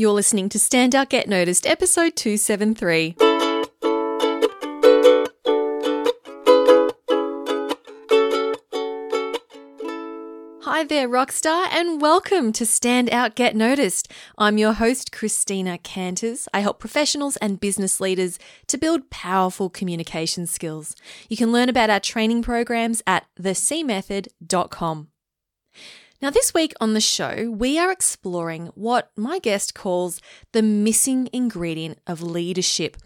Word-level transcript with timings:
You're 0.00 0.12
listening 0.12 0.48
to 0.48 0.58
Stand 0.58 0.94
Out 0.94 1.10
Get 1.10 1.28
Noticed, 1.28 1.66
episode 1.66 2.16
273. 2.16 3.16
Hi 10.62 10.84
there, 10.84 11.06
Rockstar, 11.06 11.66
and 11.70 12.00
welcome 12.00 12.50
to 12.54 12.64
Stand 12.64 13.10
Out 13.10 13.34
Get 13.34 13.54
Noticed. 13.54 14.10
I'm 14.38 14.56
your 14.56 14.72
host, 14.72 15.12
Christina 15.12 15.76
Canters. 15.76 16.48
I 16.54 16.60
help 16.60 16.78
professionals 16.78 17.36
and 17.36 17.60
business 17.60 18.00
leaders 18.00 18.38
to 18.68 18.78
build 18.78 19.10
powerful 19.10 19.68
communication 19.68 20.46
skills. 20.46 20.96
You 21.28 21.36
can 21.36 21.52
learn 21.52 21.68
about 21.68 21.90
our 21.90 22.00
training 22.00 22.40
programs 22.40 23.02
at 23.06 23.26
thecmethod.com. 23.38 25.09
Now, 26.22 26.28
this 26.28 26.52
week 26.52 26.74
on 26.82 26.92
the 26.92 27.00
show, 27.00 27.50
we 27.50 27.78
are 27.78 27.90
exploring 27.90 28.66
what 28.74 29.10
my 29.16 29.38
guest 29.38 29.72
calls 29.72 30.20
the 30.52 30.60
missing 30.60 31.30
ingredient 31.32 31.98
of 32.06 32.20
leadership. 32.20 32.98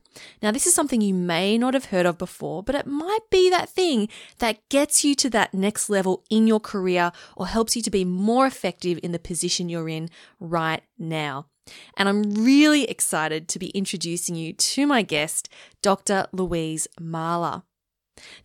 Now, 0.42 0.50
this 0.50 0.66
is 0.66 0.74
something 0.74 1.00
you 1.00 1.14
may 1.14 1.56
not 1.56 1.74
have 1.74 1.86
heard 1.86 2.06
of 2.06 2.18
before, 2.18 2.64
but 2.64 2.74
it 2.74 2.88
might 2.88 3.30
be 3.30 3.48
that 3.50 3.68
thing 3.68 4.08
that 4.38 4.68
gets 4.68 5.04
you 5.04 5.14
to 5.14 5.30
that 5.30 5.54
next 5.54 5.88
level 5.88 6.24
in 6.28 6.48
your 6.48 6.58
career 6.58 7.12
or 7.36 7.46
helps 7.46 7.76
you 7.76 7.82
to 7.82 7.90
be 7.90 8.04
more 8.04 8.46
effective 8.46 8.98
in 9.04 9.12
the 9.12 9.20
position 9.20 9.68
you're 9.68 9.88
in 9.88 10.10
right 10.40 10.82
now. 10.98 11.46
And 11.96 12.08
I'm 12.08 12.34
really 12.34 12.90
excited 12.90 13.46
to 13.48 13.60
be 13.60 13.68
introducing 13.68 14.34
you 14.34 14.54
to 14.54 14.88
my 14.88 15.02
guest, 15.02 15.48
Dr. 15.82 16.26
Louise 16.32 16.88
Mahler. 17.00 17.62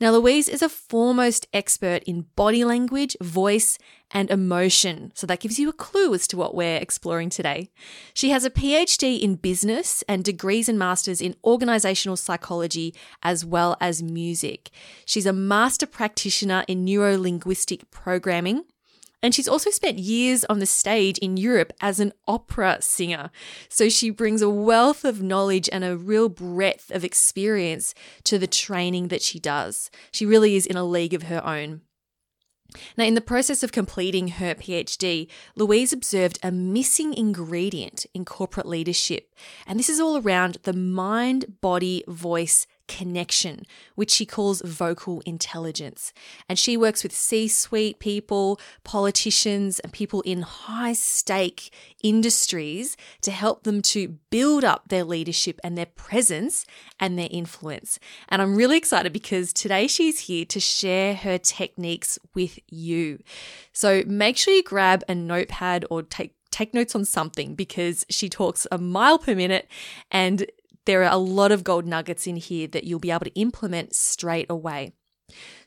Now, 0.01 0.11
Louise 0.11 0.49
is 0.49 0.61
a 0.61 0.69
foremost 0.69 1.47
expert 1.53 2.03
in 2.03 2.25
body 2.35 2.63
language, 2.63 3.15
voice, 3.21 3.77
and 4.11 4.29
emotion. 4.31 5.11
So 5.15 5.27
that 5.27 5.39
gives 5.39 5.59
you 5.59 5.69
a 5.69 5.73
clue 5.73 6.13
as 6.13 6.27
to 6.27 6.37
what 6.37 6.55
we're 6.55 6.77
exploring 6.77 7.29
today. 7.29 7.69
She 8.13 8.29
has 8.31 8.45
a 8.45 8.49
PhD 8.49 9.19
in 9.21 9.35
business 9.35 10.03
and 10.07 10.23
degrees 10.23 10.67
and 10.67 10.79
masters 10.79 11.21
in 11.21 11.35
organizational 11.43 12.17
psychology 12.17 12.95
as 13.23 13.45
well 13.45 13.77
as 13.79 14.01
music. 14.01 14.69
She's 15.05 15.25
a 15.25 15.33
master 15.33 15.85
practitioner 15.85 16.63
in 16.67 16.85
neuro 16.85 17.17
linguistic 17.17 17.89
programming 17.91 18.65
and 19.21 19.35
she's 19.35 19.47
also 19.47 19.69
spent 19.69 19.99
years 19.99 20.45
on 20.45 20.59
the 20.59 20.65
stage 20.65 21.17
in 21.17 21.37
Europe 21.37 21.73
as 21.81 21.99
an 21.99 22.13
opera 22.27 22.77
singer. 22.79 23.31
So 23.67 23.89
she 23.89 24.09
brings 24.09 24.41
a 24.41 24.49
wealth 24.49 25.03
of 25.03 25.21
knowledge 25.21 25.69
and 25.71 25.83
a 25.83 25.97
real 25.97 26.29
breadth 26.29 26.89
of 26.91 27.03
experience 27.03 27.93
to 28.23 28.39
the 28.39 28.47
training 28.47 29.09
that 29.09 29.21
she 29.21 29.39
does. 29.39 29.91
She 30.11 30.25
really 30.25 30.55
is 30.55 30.65
in 30.65 30.77
a 30.77 30.85
league 30.85 31.13
of 31.13 31.23
her 31.23 31.45
own. 31.45 31.81
Now, 32.97 33.05
in 33.05 33.15
the 33.15 33.21
process 33.21 33.63
of 33.63 33.71
completing 33.71 34.27
her 34.29 34.55
PhD, 34.55 35.27
Louise 35.55 35.91
observed 35.91 36.39
a 36.43 36.51
missing 36.51 37.13
ingredient 37.13 38.05
in 38.13 38.25
corporate 38.25 38.67
leadership. 38.67 39.33
And 39.65 39.79
this 39.79 39.89
is 39.89 39.99
all 39.99 40.17
around 40.17 40.57
the 40.63 40.73
mind 40.73 41.61
body 41.61 42.03
voice 42.07 42.67
connection, 42.89 43.65
which 43.95 44.11
she 44.11 44.25
calls 44.25 44.61
vocal 44.65 45.21
intelligence. 45.25 46.11
And 46.49 46.59
she 46.59 46.75
works 46.75 47.03
with 47.03 47.13
C 47.13 47.47
suite 47.47 47.99
people, 47.99 48.59
politicians, 48.83 49.79
and 49.79 49.93
people 49.93 50.21
in 50.21 50.41
high 50.41 50.93
stake 50.93 51.71
industries 52.03 52.97
to 53.21 53.31
help 53.31 53.63
them 53.63 53.81
to 53.83 54.17
build 54.31 54.65
up 54.65 54.89
their 54.89 55.05
leadership 55.05 55.61
and 55.63 55.77
their 55.77 55.85
presence 55.85 56.65
and 56.99 57.17
their 57.17 57.29
influence. 57.31 57.99
And 58.27 58.41
I'm 58.41 58.55
really 58.55 58.77
excited 58.77 59.13
because 59.13 59.53
today 59.53 59.87
she's 59.87 60.21
here 60.21 60.45
to 60.45 60.59
share 60.59 61.13
her 61.13 61.37
techniques 61.37 62.17
with 62.33 62.59
you. 62.67 63.19
So 63.71 64.03
make 64.07 64.35
sure 64.35 64.53
you 64.53 64.63
grab 64.63 65.03
a 65.07 65.15
notepad 65.15 65.85
or 65.89 66.01
take 66.03 66.33
take 66.51 66.73
notes 66.73 66.95
on 66.95 67.05
something 67.05 67.53
because 67.53 68.05
she 68.09 68.27
talks 68.27 68.65
a 68.71 68.77
mile 68.79 69.19
per 69.19 69.35
minute 69.35 69.67
and 70.11 70.47
there 70.89 71.03
are 71.03 71.13
a 71.13 71.17
lot 71.17 71.51
of 71.51 71.63
gold 71.63 71.85
nuggets 71.85 72.25
in 72.25 72.35
here 72.35 72.67
that 72.67 72.83
you'll 72.83 72.97
be 72.97 73.11
able 73.11 73.23
to 73.23 73.35
implement 73.35 73.93
straight 73.93 74.47
away. 74.49 74.91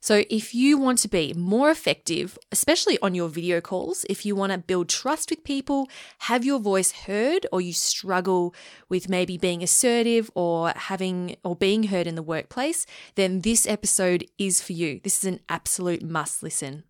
So, 0.01 0.25
if 0.29 0.53
you 0.53 0.77
want 0.77 0.99
to 0.99 1.09
be 1.09 1.33
more 1.35 1.71
effective, 1.71 2.37
especially 2.51 2.99
on 3.01 3.15
your 3.15 3.29
video 3.29 3.61
calls, 3.61 4.05
if 4.11 4.27
you 4.27 4.35
want 4.35 4.51
to 4.51 4.59
build 4.59 4.89
trust 4.89 5.31
with 5.31 5.45
people, 5.45 5.89
have 6.27 6.45
your 6.45 6.59
voice 6.59 6.91
heard, 7.07 7.47
or 7.53 7.61
you 7.61 7.73
struggle 7.73 8.53
with 8.89 9.09
maybe 9.09 9.39
being 9.39 9.63
assertive 9.63 10.29
or 10.35 10.73
having 10.75 11.37
or 11.45 11.55
being 11.55 11.85
heard 11.85 12.09
in 12.09 12.17
the 12.17 12.23
workplace, 12.25 12.85
then 13.15 13.43
this 13.43 13.65
episode 13.65 14.27
is 14.39 14.61
for 14.61 14.73
you. 14.73 15.01
This 15.05 15.23
is 15.23 15.25
an 15.25 15.39
absolute 15.49 16.03
must 16.03 16.43
listen. 16.43 16.83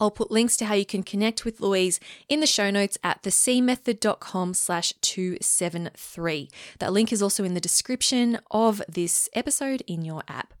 I'll 0.00 0.10
put 0.10 0.30
links 0.30 0.56
to 0.58 0.66
how 0.66 0.74
you 0.74 0.86
can 0.86 1.02
connect 1.02 1.44
with 1.44 1.60
Louise 1.60 2.00
in 2.28 2.40
the 2.40 2.46
show 2.46 2.70
notes 2.70 2.98
at 3.02 3.22
thecmethod.com 3.22 4.54
slash 4.54 4.92
273. 5.00 6.50
That 6.78 6.92
link 6.92 7.12
is 7.12 7.22
also 7.22 7.44
in 7.44 7.54
the 7.54 7.60
description 7.60 8.38
of 8.50 8.82
this 8.88 9.28
episode 9.34 9.82
in 9.86 10.04
your 10.04 10.22
app. 10.28 10.54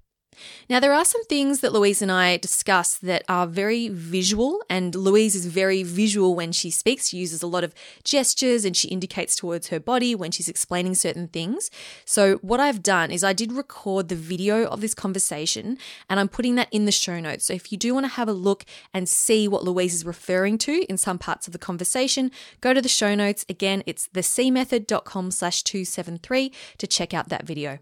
Now, 0.68 0.80
there 0.80 0.92
are 0.92 1.04
some 1.04 1.24
things 1.24 1.60
that 1.60 1.72
Louise 1.72 2.02
and 2.02 2.10
I 2.10 2.36
discuss 2.36 2.96
that 2.98 3.24
are 3.28 3.46
very 3.46 3.88
visual, 3.88 4.62
and 4.68 4.94
Louise 4.94 5.34
is 5.34 5.46
very 5.46 5.82
visual 5.82 6.34
when 6.34 6.52
she 6.52 6.70
speaks. 6.70 7.08
She 7.08 7.18
uses 7.18 7.42
a 7.42 7.46
lot 7.46 7.64
of 7.64 7.74
gestures 8.02 8.64
and 8.64 8.76
she 8.76 8.88
indicates 8.88 9.36
towards 9.36 9.68
her 9.68 9.80
body 9.80 10.14
when 10.14 10.30
she's 10.30 10.48
explaining 10.48 10.94
certain 10.94 11.28
things. 11.28 11.70
So, 12.04 12.36
what 12.36 12.60
I've 12.60 12.82
done 12.82 13.10
is 13.10 13.24
I 13.24 13.32
did 13.32 13.52
record 13.52 14.08
the 14.08 14.16
video 14.16 14.64
of 14.66 14.80
this 14.80 14.94
conversation 14.94 15.78
and 16.08 16.20
I'm 16.20 16.28
putting 16.28 16.54
that 16.56 16.68
in 16.70 16.84
the 16.84 16.92
show 16.92 17.20
notes. 17.20 17.46
So, 17.46 17.52
if 17.52 17.72
you 17.72 17.78
do 17.78 17.94
want 17.94 18.04
to 18.04 18.12
have 18.12 18.28
a 18.28 18.32
look 18.32 18.64
and 18.92 19.08
see 19.08 19.48
what 19.48 19.64
Louise 19.64 19.94
is 19.94 20.04
referring 20.04 20.58
to 20.58 20.84
in 20.88 20.96
some 20.96 21.18
parts 21.18 21.46
of 21.46 21.52
the 21.52 21.58
conversation, 21.58 22.30
go 22.60 22.74
to 22.74 22.82
the 22.82 22.88
show 22.88 23.14
notes. 23.14 23.44
Again, 23.48 23.82
it's 23.86 24.08
thecmethod.com 24.08 25.30
slash 25.30 25.62
273 25.62 26.52
to 26.78 26.86
check 26.86 27.14
out 27.14 27.28
that 27.28 27.46
video. 27.46 27.78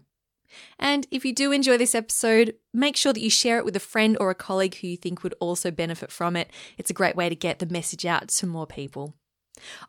And 0.79 1.07
if 1.11 1.25
you 1.25 1.33
do 1.33 1.51
enjoy 1.51 1.77
this 1.77 1.95
episode, 1.95 2.55
make 2.73 2.97
sure 2.97 3.13
that 3.13 3.21
you 3.21 3.29
share 3.29 3.57
it 3.57 3.65
with 3.65 3.75
a 3.75 3.81
friend 3.81 4.17
or 4.19 4.29
a 4.29 4.35
colleague 4.35 4.75
who 4.75 4.87
you 4.87 4.97
think 4.97 5.23
would 5.23 5.35
also 5.39 5.71
benefit 5.71 6.11
from 6.11 6.35
it. 6.35 6.49
It's 6.77 6.89
a 6.89 6.93
great 6.93 7.15
way 7.15 7.29
to 7.29 7.35
get 7.35 7.59
the 7.59 7.65
message 7.65 8.05
out 8.05 8.27
to 8.29 8.47
more 8.47 8.67
people. 8.67 9.15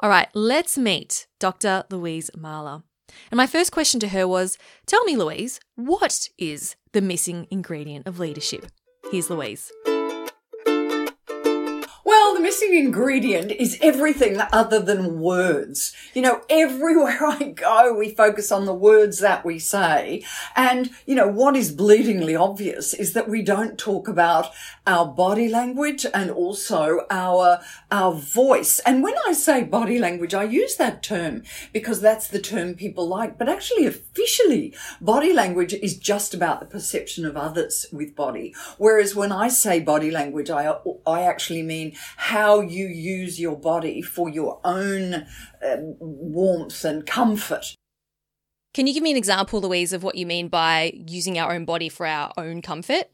All 0.01 0.11
right, 0.11 0.29
let's 0.35 0.77
meet 0.77 1.27
Dr. 1.39 1.85
Louise 1.91 2.31
Mahler. 2.37 2.83
And 3.31 3.37
my 3.37 3.47
first 3.47 3.73
question 3.73 4.01
to 4.01 4.09
her 4.09 4.27
was 4.27 4.59
Tell 4.87 5.05
me, 5.05 5.17
Louise, 5.17 5.61
what 5.77 6.29
is 6.39 6.77
the 6.93 7.01
missing 7.01 7.47
ingredient 7.51 8.07
of 8.07 8.19
leadership? 8.19 8.67
Here's 9.11 9.31
Louise 9.31 9.71
missing 12.45 12.75
ingredient 12.75 13.51
is 13.53 13.79
everything 13.81 14.39
other 14.53 14.79
than 14.79 15.19
words. 15.19 15.97
You 16.13 16.21
know, 16.21 16.43
everywhere 16.51 17.19
I 17.27 17.45
go, 17.45 17.95
we 17.95 18.11
focus 18.11 18.53
on 18.53 18.67
the 18.67 18.75
words 18.75 19.21
that 19.21 19.47
we 19.47 19.59
say. 19.59 20.23
And, 20.55 20.91
you 21.07 21.15
know, 21.15 21.27
what 21.27 21.57
is 21.57 21.75
bleedingly 21.75 22.39
obvious 22.39 22.93
is 22.93 23.15
that 23.15 23.31
we 23.31 23.41
don't 23.41 23.79
talk 23.79 24.09
about 24.09 24.53
our 24.87 25.07
body 25.07 25.49
language 25.49 26.05
and 26.13 26.31
also 26.31 27.07
our, 27.09 27.61
our 27.91 28.13
voice. 28.13 28.79
And 28.81 29.03
when 29.03 29.15
I 29.27 29.33
say 29.33 29.63
body 29.63 29.99
language, 29.99 30.35
I 30.35 30.45
use 30.45 30.77
that 30.77 31.03
term 31.03 31.45
because 31.73 32.03
that's 32.03 32.29
the 32.29 32.39
term 32.39 32.75
people 32.75 33.09
like. 33.09 33.39
But 33.39 33.49
actually, 33.49 33.87
officially, 33.87 34.75
body 35.01 35.33
language 35.33 35.73
is 35.73 35.97
just 35.97 36.35
about 36.35 36.61
the 36.61 36.67
perception 36.67 37.25
of 37.25 37.39
others 37.39 37.87
with 37.91 38.15
body. 38.15 38.55
Whereas 38.77 39.15
when 39.15 39.33
I 39.33 39.49
say 39.49 39.81
body 39.81 40.11
language, 40.11 40.51
I, 40.51 40.77
I 41.07 41.23
actually 41.23 41.63
mean 41.63 41.97
how 42.17 42.34
you 42.61 42.87
use 42.87 43.41
your 43.41 43.57
body 43.57 44.03
for 44.03 44.29
your 44.29 44.61
own 44.65 45.27
um, 45.65 45.97
warmth 45.99 46.85
and 46.85 47.07
comfort. 47.07 47.75
Can 48.75 48.89
you 48.89 48.95
give 48.95 49.05
me 49.05 49.13
an 49.13 49.17
example, 49.17 49.61
Louise, 49.61 49.93
of 49.93 50.03
what 50.03 50.17
you 50.17 50.27
mean 50.27 50.49
by 50.49 50.93
using 51.07 51.39
our 51.39 51.53
own 51.53 51.65
body 51.65 51.89
for 51.89 52.07
our 52.07 52.33
own 52.37 52.61
comfort? 52.61 53.05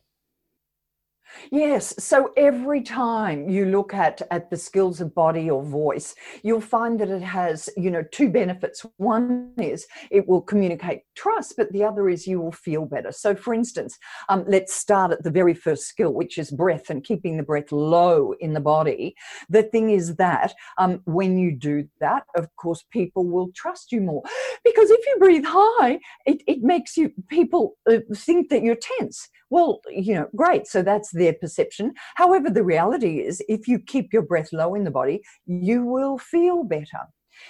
Yes. 1.50 1.94
So 2.02 2.32
every 2.36 2.82
time 2.82 3.48
you 3.48 3.66
look 3.66 3.94
at, 3.94 4.22
at 4.30 4.50
the 4.50 4.56
skills 4.56 5.00
of 5.00 5.14
body 5.14 5.50
or 5.50 5.62
voice, 5.62 6.14
you'll 6.42 6.60
find 6.60 7.00
that 7.00 7.08
it 7.08 7.22
has, 7.22 7.68
you 7.76 7.90
know, 7.90 8.04
two 8.12 8.28
benefits. 8.28 8.84
One 8.96 9.52
is 9.58 9.86
it 10.10 10.28
will 10.28 10.42
communicate 10.42 11.02
trust, 11.14 11.54
but 11.56 11.72
the 11.72 11.84
other 11.84 12.08
is 12.08 12.26
you 12.26 12.40
will 12.40 12.52
feel 12.52 12.84
better. 12.84 13.12
So 13.12 13.34
for 13.34 13.54
instance, 13.54 13.98
um, 14.28 14.44
let's 14.46 14.74
start 14.74 15.12
at 15.12 15.22
the 15.22 15.30
very 15.30 15.54
first 15.54 15.86
skill, 15.86 16.12
which 16.12 16.38
is 16.38 16.50
breath 16.50 16.90
and 16.90 17.04
keeping 17.04 17.36
the 17.36 17.42
breath 17.42 17.72
low 17.72 18.32
in 18.40 18.54
the 18.54 18.60
body. 18.60 19.14
The 19.48 19.62
thing 19.62 19.90
is 19.90 20.16
that 20.16 20.54
um, 20.78 21.00
when 21.04 21.38
you 21.38 21.52
do 21.52 21.88
that, 22.00 22.24
of 22.36 22.48
course, 22.56 22.84
people 22.90 23.26
will 23.26 23.50
trust 23.54 23.92
you 23.92 24.00
more. 24.00 24.22
Because 24.64 24.90
if 24.90 25.00
you 25.06 25.16
breathe 25.18 25.44
high, 25.46 26.00
it, 26.26 26.42
it 26.46 26.62
makes 26.62 26.96
you 26.96 27.12
people 27.28 27.76
uh, 27.88 27.98
think 28.14 28.50
that 28.50 28.62
you're 28.62 28.76
tense. 28.98 29.28
Well, 29.50 29.80
you 29.90 30.14
know, 30.14 30.28
great. 30.36 30.66
So 30.66 30.82
that's 30.82 31.10
their 31.10 31.32
perception. 31.34 31.92
However, 32.14 32.50
the 32.50 32.64
reality 32.64 33.18
is 33.20 33.42
if 33.48 33.66
you 33.66 33.80
keep 33.80 34.12
your 34.12 34.22
breath 34.22 34.52
low 34.52 34.74
in 34.74 34.84
the 34.84 34.90
body, 34.90 35.22
you 35.46 35.84
will 35.84 36.18
feel 36.18 36.64
better. 36.64 37.00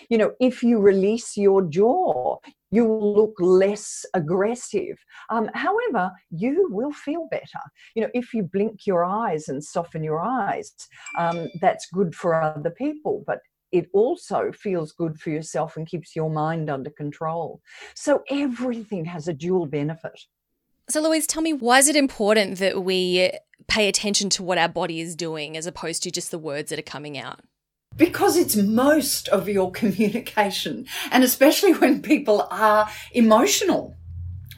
You 0.08 0.18
know, 0.18 0.32
if 0.40 0.62
you 0.62 0.78
release 0.78 1.36
your 1.36 1.62
jaw, 1.62 2.38
you 2.70 2.84
will 2.84 3.14
look 3.14 3.34
less 3.38 4.06
aggressive. 4.14 4.96
Um, 5.30 5.50
however, 5.54 6.12
you 6.30 6.68
will 6.70 6.92
feel 6.92 7.26
better. 7.30 7.60
You 7.94 8.02
know, 8.02 8.10
if 8.14 8.32
you 8.32 8.44
blink 8.44 8.86
your 8.86 9.04
eyes 9.04 9.48
and 9.48 9.62
soften 9.62 10.04
your 10.04 10.20
eyes, 10.20 10.72
um, 11.18 11.48
that's 11.60 11.88
good 11.92 12.14
for 12.14 12.40
other 12.40 12.70
people. 12.70 13.24
But 13.26 13.40
it 13.72 13.88
also 13.92 14.52
feels 14.52 14.92
good 14.92 15.18
for 15.20 15.30
yourself 15.30 15.76
and 15.76 15.86
keeps 15.86 16.16
your 16.16 16.30
mind 16.30 16.70
under 16.70 16.90
control. 16.90 17.60
So 17.94 18.22
everything 18.30 19.04
has 19.04 19.28
a 19.28 19.34
dual 19.34 19.66
benefit. 19.66 20.20
So, 20.90 21.00
Louise, 21.00 21.28
tell 21.28 21.40
me, 21.40 21.52
why 21.52 21.78
is 21.78 21.88
it 21.88 21.94
important 21.94 22.58
that 22.58 22.82
we 22.82 23.30
pay 23.68 23.88
attention 23.88 24.28
to 24.30 24.42
what 24.42 24.58
our 24.58 24.68
body 24.68 24.98
is 24.98 25.14
doing 25.14 25.56
as 25.56 25.64
opposed 25.64 26.02
to 26.02 26.10
just 26.10 26.32
the 26.32 26.38
words 26.38 26.70
that 26.70 26.80
are 26.80 26.82
coming 26.82 27.16
out? 27.16 27.42
Because 27.96 28.36
it's 28.36 28.56
most 28.56 29.28
of 29.28 29.48
your 29.48 29.70
communication, 29.80 30.86
and 31.12 31.22
especially 31.22 31.74
when 31.74 32.02
people 32.02 32.48
are 32.50 32.90
emotional 33.12 33.96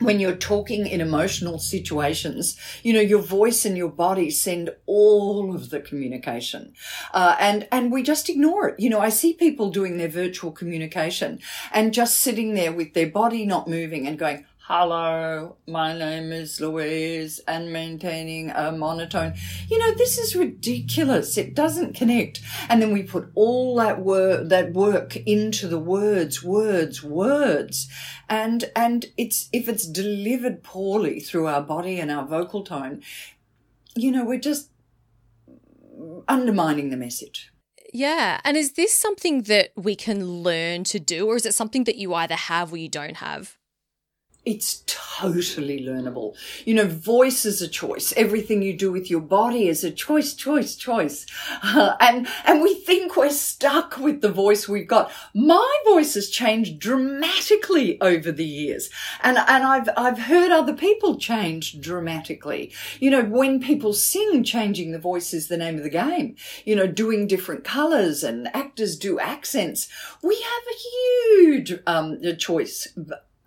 when 0.04 0.18
you're 0.18 0.34
talking 0.34 0.86
in 0.86 1.00
emotional 1.00 1.58
situations, 1.58 2.58
you 2.82 2.92
know, 2.92 3.00
your 3.00 3.22
voice 3.22 3.64
and 3.64 3.76
your 3.76 3.90
body 3.90 4.30
send 4.30 4.70
all 4.86 5.54
of 5.54 5.70
the 5.70 5.80
communication. 5.80 6.72
Uh, 7.12 7.36
and, 7.38 7.68
and 7.70 7.92
we 7.92 8.02
just 8.02 8.28
ignore 8.28 8.70
it. 8.70 8.80
You 8.80 8.90
know, 8.90 9.00
I 9.00 9.10
see 9.10 9.32
people 9.32 9.70
doing 9.70 9.98
their 9.98 10.08
virtual 10.08 10.50
communication 10.50 11.40
and 11.72 11.94
just 11.94 12.18
sitting 12.18 12.54
there 12.54 12.72
with 12.72 12.94
their 12.94 13.08
body 13.08 13.46
not 13.46 13.68
moving 13.68 14.06
and 14.06 14.18
going, 14.18 14.44
hello, 14.68 15.56
my 15.66 15.92
name 15.96 16.30
is 16.30 16.60
Louise, 16.60 17.40
and 17.48 17.72
maintaining 17.72 18.50
a 18.50 18.70
monotone. 18.70 19.34
You 19.68 19.78
know, 19.78 19.92
this 19.92 20.18
is 20.18 20.36
ridiculous. 20.36 21.36
It 21.36 21.54
doesn't 21.54 21.96
connect. 21.96 22.40
And 22.68 22.80
then 22.80 22.92
we 22.92 23.02
put 23.02 23.32
all 23.34 23.74
that 23.76 24.00
work, 24.00 24.48
that 24.50 24.72
work 24.72 25.16
into 25.16 25.66
the 25.66 25.80
words, 25.80 26.44
words, 26.44 27.02
words. 27.02 27.88
And, 28.28 28.70
and 28.76 29.06
it's, 29.16 29.48
if 29.52 29.68
it's 29.68 29.84
delivered 29.84 30.62
poorly 30.62 31.18
through 31.18 31.48
our 31.48 31.62
body 31.62 31.98
and 31.98 32.10
our 32.10 32.24
vocal 32.24 32.62
tone, 32.62 33.02
you 33.96 34.12
know, 34.12 34.24
we're 34.24 34.38
just 34.38 34.70
undermining 36.28 36.90
the 36.90 36.96
message. 36.96 37.50
Yeah. 37.92 38.40
And 38.44 38.56
is 38.56 38.74
this 38.74 38.94
something 38.94 39.42
that 39.42 39.70
we 39.76 39.96
can 39.96 40.24
learn 40.24 40.84
to 40.84 41.00
do, 41.00 41.26
or 41.26 41.34
is 41.34 41.46
it 41.46 41.52
something 41.52 41.82
that 41.84 41.96
you 41.96 42.14
either 42.14 42.36
have 42.36 42.72
or 42.72 42.76
you 42.76 42.88
don't 42.88 43.16
have? 43.16 43.58
It's 44.44 44.82
totally 44.86 45.84
learnable. 45.84 46.34
You 46.64 46.74
know, 46.74 46.86
voice 46.86 47.44
is 47.44 47.62
a 47.62 47.68
choice. 47.68 48.12
Everything 48.16 48.60
you 48.60 48.76
do 48.76 48.90
with 48.90 49.08
your 49.08 49.20
body 49.20 49.68
is 49.68 49.84
a 49.84 49.90
choice, 49.92 50.34
choice, 50.34 50.74
choice. 50.74 51.26
Uh, 51.62 51.94
and, 52.00 52.26
and 52.44 52.60
we 52.60 52.74
think 52.74 53.16
we're 53.16 53.30
stuck 53.30 53.98
with 53.98 54.20
the 54.20 54.32
voice 54.32 54.68
we've 54.68 54.88
got. 54.88 55.12
My 55.32 55.78
voice 55.84 56.14
has 56.14 56.28
changed 56.28 56.80
dramatically 56.80 58.00
over 58.00 58.32
the 58.32 58.44
years. 58.44 58.90
And, 59.22 59.38
and 59.38 59.64
I've, 59.64 59.88
I've 59.96 60.18
heard 60.18 60.50
other 60.50 60.74
people 60.74 61.18
change 61.18 61.80
dramatically. 61.80 62.72
You 62.98 63.10
know, 63.10 63.22
when 63.22 63.60
people 63.60 63.92
sing, 63.92 64.42
changing 64.42 64.90
the 64.90 64.98
voice 64.98 65.32
is 65.32 65.46
the 65.46 65.56
name 65.56 65.76
of 65.76 65.84
the 65.84 65.90
game. 65.90 66.34
You 66.64 66.74
know, 66.74 66.88
doing 66.88 67.28
different 67.28 67.62
colors 67.62 68.24
and 68.24 68.48
actors 68.56 68.96
do 68.96 69.20
accents. 69.20 69.88
We 70.20 70.34
have 70.34 70.62
a 70.68 70.78
huge, 71.38 71.80
um, 71.86 72.18
choice 72.38 72.88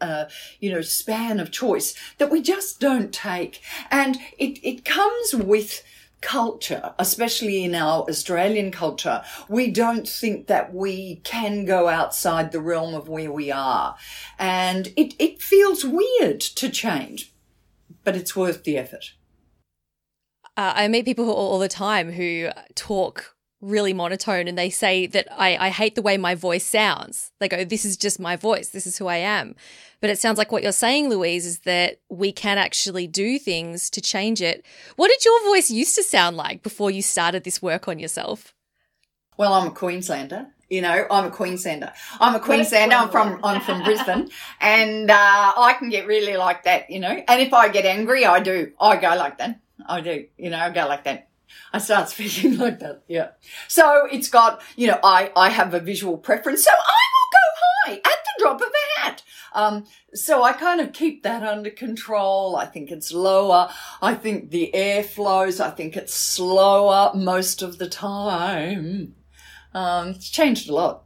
uh, 0.01 0.25
you 0.59 0.71
know, 0.71 0.81
span 0.81 1.39
of 1.39 1.51
choice 1.51 1.95
that 2.17 2.31
we 2.31 2.41
just 2.41 2.79
don't 2.79 3.13
take. 3.13 3.61
And 3.89 4.17
it, 4.37 4.59
it 4.67 4.85
comes 4.85 5.33
with 5.33 5.83
culture, 6.21 6.93
especially 6.97 7.63
in 7.63 7.75
our 7.75 8.03
Australian 8.09 8.71
culture. 8.71 9.23
We 9.47 9.69
don't 9.69 10.07
think 10.07 10.47
that 10.47 10.73
we 10.73 11.17
can 11.17 11.65
go 11.65 11.87
outside 11.87 12.51
the 12.51 12.61
realm 12.61 12.95
of 12.95 13.07
where 13.07 13.31
we 13.31 13.51
are. 13.51 13.95
And 14.39 14.91
it, 14.97 15.13
it 15.19 15.41
feels 15.41 15.85
weird 15.85 16.41
to 16.41 16.69
change, 16.69 17.31
but 18.03 18.15
it's 18.15 18.35
worth 18.35 18.63
the 18.63 18.77
effort. 18.77 19.13
Uh, 20.57 20.73
I 20.75 20.87
meet 20.87 21.05
people 21.05 21.29
all, 21.29 21.51
all 21.51 21.59
the 21.59 21.67
time 21.67 22.13
who 22.13 22.49
talk 22.75 23.34
really 23.61 23.93
monotone 23.93 24.47
and 24.47 24.57
they 24.57 24.69
say 24.69 25.07
that 25.07 25.27
I, 25.31 25.57
I 25.57 25.69
hate 25.69 25.95
the 25.95 26.01
way 26.01 26.17
my 26.17 26.35
voice 26.35 26.65
sounds. 26.65 27.31
They 27.39 27.47
go, 27.47 27.63
This 27.63 27.85
is 27.85 27.97
just 27.97 28.19
my 28.19 28.35
voice. 28.35 28.69
This 28.69 28.87
is 28.87 28.97
who 28.97 29.07
I 29.07 29.17
am. 29.17 29.55
But 30.01 30.09
it 30.09 30.19
sounds 30.19 30.37
like 30.37 30.51
what 30.51 30.63
you're 30.63 30.71
saying, 30.71 31.09
Louise, 31.09 31.45
is 31.45 31.59
that 31.59 31.99
we 32.09 32.31
can 32.31 32.57
actually 32.57 33.07
do 33.07 33.39
things 33.39 33.89
to 33.91 34.01
change 34.01 34.41
it. 34.41 34.65
What 34.97 35.07
did 35.07 35.25
your 35.25 35.43
voice 35.45 35.71
used 35.71 35.95
to 35.95 36.03
sound 36.03 36.37
like 36.37 36.61
before 36.61 36.91
you 36.91 37.01
started 37.01 37.43
this 37.43 37.61
work 37.61 37.87
on 37.87 37.97
yourself? 37.97 38.53
Well, 39.37 39.53
I'm 39.53 39.67
a 39.67 39.71
Queenslander. 39.71 40.47
You 40.69 40.81
know, 40.81 41.05
I'm 41.11 41.25
a 41.25 41.31
Queenslander. 41.31 41.91
I'm 42.19 42.35
a 42.35 42.39
Queenslander. 42.39 42.95
I'm 42.95 43.09
from 43.09 43.39
I'm 43.43 43.61
from 43.61 43.83
Brisbane, 43.83 44.29
and 44.59 45.11
uh, 45.11 45.53
I 45.57 45.75
can 45.77 45.89
get 45.89 46.07
really 46.07 46.37
like 46.37 46.63
that. 46.63 46.89
You 46.89 46.99
know, 46.99 47.09
and 47.09 47.41
if 47.41 47.53
I 47.53 47.69
get 47.69 47.85
angry, 47.85 48.25
I 48.25 48.39
do. 48.39 48.71
I 48.79 48.97
go 48.97 49.09
like 49.15 49.37
that. 49.37 49.59
I 49.85 50.01
do. 50.01 50.25
You 50.37 50.49
know, 50.49 50.57
I 50.57 50.71
go 50.71 50.87
like 50.87 51.03
that. 51.03 51.29
I 51.73 51.79
start 51.79 52.09
speaking 52.15 52.57
like 52.57 52.79
that. 52.79 53.03
Yeah. 53.07 53.29
So 53.67 54.07
it's 54.11 54.29
got, 54.29 54.61
you 54.75 54.87
know, 54.87 54.99
I, 55.03 55.31
I 55.35 55.49
have 55.49 55.73
a 55.73 55.79
visual 55.79 56.17
preference. 56.17 56.63
So 56.63 56.71
I 56.71 57.01
will 57.13 57.29
go 57.31 57.39
high 57.61 57.93
at 57.97 58.03
the 58.03 58.33
drop 58.39 58.61
of 58.61 58.67
a 58.67 59.01
hat. 59.01 59.23
Um, 59.53 59.85
so 60.13 60.43
I 60.43 60.51
kind 60.53 60.81
of 60.81 60.91
keep 60.91 61.23
that 61.23 61.43
under 61.43 61.69
control. 61.69 62.57
I 62.57 62.65
think 62.65 62.91
it's 62.91 63.11
lower. 63.11 63.69
I 64.01 64.13
think 64.13 64.51
the 64.51 64.73
air 64.75 65.03
flows. 65.03 65.59
I 65.59 65.69
think 65.69 65.95
it's 65.95 66.13
slower 66.13 67.11
most 67.15 67.61
of 67.61 67.77
the 67.77 67.87
time. 67.87 69.15
Um, 69.73 70.09
it's 70.09 70.29
changed 70.29 70.69
a 70.69 70.73
lot 70.73 71.04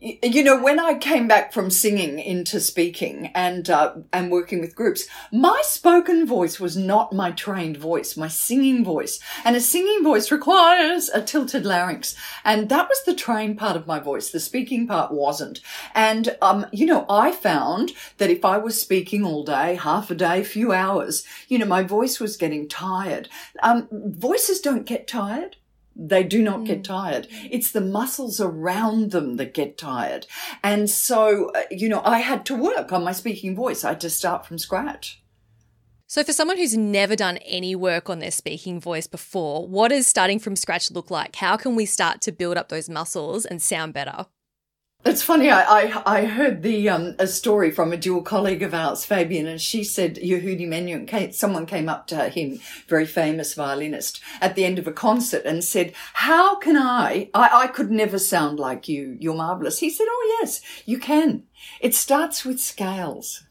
you 0.00 0.42
know, 0.42 0.62
when 0.62 0.80
I 0.80 0.94
came 0.94 1.28
back 1.28 1.52
from 1.52 1.70
singing 1.70 2.18
into 2.18 2.58
speaking 2.58 3.26
and 3.34 3.68
uh, 3.68 3.96
and 4.12 4.30
working 4.30 4.60
with 4.60 4.74
groups, 4.74 5.06
my 5.30 5.60
spoken 5.64 6.26
voice 6.26 6.58
was 6.58 6.74
not 6.74 7.12
my 7.12 7.32
trained 7.32 7.76
voice, 7.76 8.16
my 8.16 8.28
singing 8.28 8.82
voice, 8.82 9.20
and 9.44 9.56
a 9.56 9.60
singing 9.60 10.02
voice 10.02 10.30
requires 10.30 11.10
a 11.10 11.20
tilted 11.22 11.66
larynx, 11.66 12.16
and 12.44 12.70
that 12.70 12.88
was 12.88 13.02
the 13.04 13.14
trained 13.14 13.58
part 13.58 13.76
of 13.76 13.86
my 13.86 14.00
voice. 14.00 14.30
The 14.30 14.40
speaking 14.40 14.86
part 14.86 15.12
wasn't, 15.12 15.60
and 15.94 16.34
um, 16.40 16.64
you 16.72 16.86
know, 16.86 17.04
I 17.10 17.32
found 17.32 17.92
that 18.16 18.30
if 18.30 18.42
I 18.42 18.56
was 18.56 18.80
speaking 18.80 19.22
all 19.22 19.44
day, 19.44 19.74
half 19.74 20.10
a 20.10 20.14
day, 20.14 20.42
few 20.44 20.72
hours, 20.72 21.24
you 21.48 21.58
know, 21.58 21.66
my 21.66 21.82
voice 21.82 22.18
was 22.18 22.38
getting 22.38 22.68
tired. 22.68 23.28
Um, 23.62 23.86
voices 23.92 24.60
don't 24.60 24.86
get 24.86 25.06
tired 25.06 25.56
they 26.00 26.24
do 26.24 26.42
not 26.42 26.60
mm. 26.60 26.66
get 26.66 26.82
tired. 26.82 27.28
It's 27.50 27.70
the 27.70 27.80
muscles 27.80 28.40
around 28.40 29.10
them 29.10 29.36
that 29.36 29.52
get 29.52 29.76
tired. 29.76 30.26
And 30.64 30.88
so, 30.88 31.50
uh, 31.50 31.62
you 31.70 31.88
know, 31.88 32.00
I 32.04 32.20
had 32.20 32.46
to 32.46 32.54
work 32.54 32.90
on 32.90 33.04
my 33.04 33.12
speaking 33.12 33.54
voice. 33.54 33.84
I 33.84 33.90
had 33.90 34.00
to 34.00 34.10
start 34.10 34.46
from 34.46 34.58
scratch. 34.58 35.22
So, 36.06 36.24
for 36.24 36.32
someone 36.32 36.56
who's 36.56 36.76
never 36.76 37.14
done 37.14 37.36
any 37.38 37.76
work 37.76 38.10
on 38.10 38.18
their 38.18 38.32
speaking 38.32 38.80
voice 38.80 39.06
before, 39.06 39.68
what 39.68 39.88
does 39.88 40.08
starting 40.08 40.40
from 40.40 40.56
scratch 40.56 40.90
look 40.90 41.08
like? 41.08 41.36
How 41.36 41.56
can 41.56 41.76
we 41.76 41.86
start 41.86 42.20
to 42.22 42.32
build 42.32 42.56
up 42.56 42.68
those 42.68 42.88
muscles 42.88 43.44
and 43.44 43.62
sound 43.62 43.94
better? 43.94 44.26
It's 45.02 45.22
funny. 45.22 45.50
I, 45.50 45.62
I, 45.62 46.02
I 46.04 46.24
heard 46.26 46.62
the 46.62 46.90
um, 46.90 47.14
a 47.18 47.26
story 47.26 47.70
from 47.70 47.90
a 47.90 47.96
dual 47.96 48.20
colleague 48.20 48.62
of 48.62 48.74
ours, 48.74 49.02
Fabian, 49.02 49.46
and 49.46 49.58
she 49.58 49.82
said 49.82 50.16
Yehudi 50.16 50.68
Menuhin. 50.68 51.32
Someone 51.32 51.64
came 51.64 51.88
up 51.88 52.06
to 52.08 52.28
him, 52.28 52.60
very 52.86 53.06
famous 53.06 53.54
violinist, 53.54 54.20
at 54.42 54.56
the 54.56 54.66
end 54.66 54.78
of 54.78 54.86
a 54.86 54.92
concert 54.92 55.46
and 55.46 55.64
said, 55.64 55.94
"How 56.12 56.56
can 56.56 56.76
I? 56.76 57.30
I, 57.32 57.62
I 57.62 57.66
could 57.68 57.90
never 57.90 58.18
sound 58.18 58.58
like 58.60 58.88
you. 58.88 59.16
You're 59.18 59.34
marvelous." 59.34 59.78
He 59.78 59.88
said, 59.88 60.06
"Oh 60.06 60.38
yes, 60.38 60.60
you 60.84 60.98
can. 60.98 61.44
It 61.80 61.94
starts 61.94 62.44
with 62.44 62.60
scales." 62.60 63.44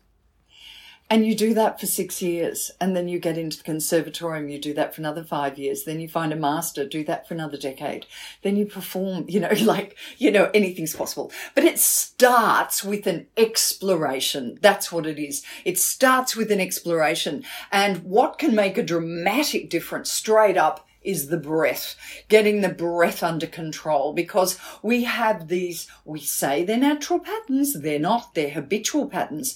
And 1.12 1.26
you 1.26 1.36
do 1.36 1.56
that 1.56 1.80
for 1.80 1.88
six 1.88 2.22
years, 2.22 2.70
and 2.80 2.96
then 2.96 3.08
you 3.08 3.18
get 3.18 3.36
into 3.36 3.58
the 3.58 3.64
conservatorium, 3.64 4.48
you 4.48 4.60
do 4.60 4.76
that 4.76 4.94
for 4.94 5.02
another 5.02 5.24
five 5.24 5.58
years, 5.58 5.84
then 5.84 6.00
you 6.00 6.08
find 6.08 6.32
a 6.32 6.36
master, 6.36 6.86
do 6.86 7.04
that 7.06 7.28
for 7.28 7.34
another 7.34 7.58
decade. 7.58 8.06
Then 8.44 8.56
you 8.56 8.68
perform, 8.68 9.26
you 9.28 9.40
know, 9.40 9.50
like, 9.64 9.98
you 10.20 10.30
know, 10.30 10.52
anything's 10.54 10.96
possible. 10.96 11.32
But 11.56 11.64
it 11.64 11.80
starts 11.80 12.84
with 12.84 13.08
an 13.08 13.26
exploration. 13.36 14.60
That's 14.62 14.92
what 14.92 15.08
it 15.08 15.18
is. 15.18 15.44
It 15.66 15.80
starts 15.80 16.36
with 16.36 16.52
an 16.52 16.60
exploration. 16.60 17.44
And 17.72 18.04
what 18.04 18.38
can 18.38 18.54
make 18.54 18.78
a 18.78 18.84
dramatic 18.84 19.72
difference 19.72 20.12
straight 20.12 20.58
up 20.58 20.86
is 21.02 21.30
the 21.30 21.38
breath, 21.38 21.96
getting 22.28 22.62
the 22.62 22.70
breath 22.70 23.24
under 23.24 23.48
control 23.48 24.14
because 24.14 24.60
we 24.84 25.06
have 25.06 25.48
these, 25.48 25.88
we 26.06 26.20
say 26.20 26.64
they're 26.64 26.78
natural 26.78 27.20
patterns. 27.20 27.74
They're 27.82 27.98
not, 27.98 28.36
they're 28.36 28.52
habitual 28.52 29.08
patterns 29.08 29.56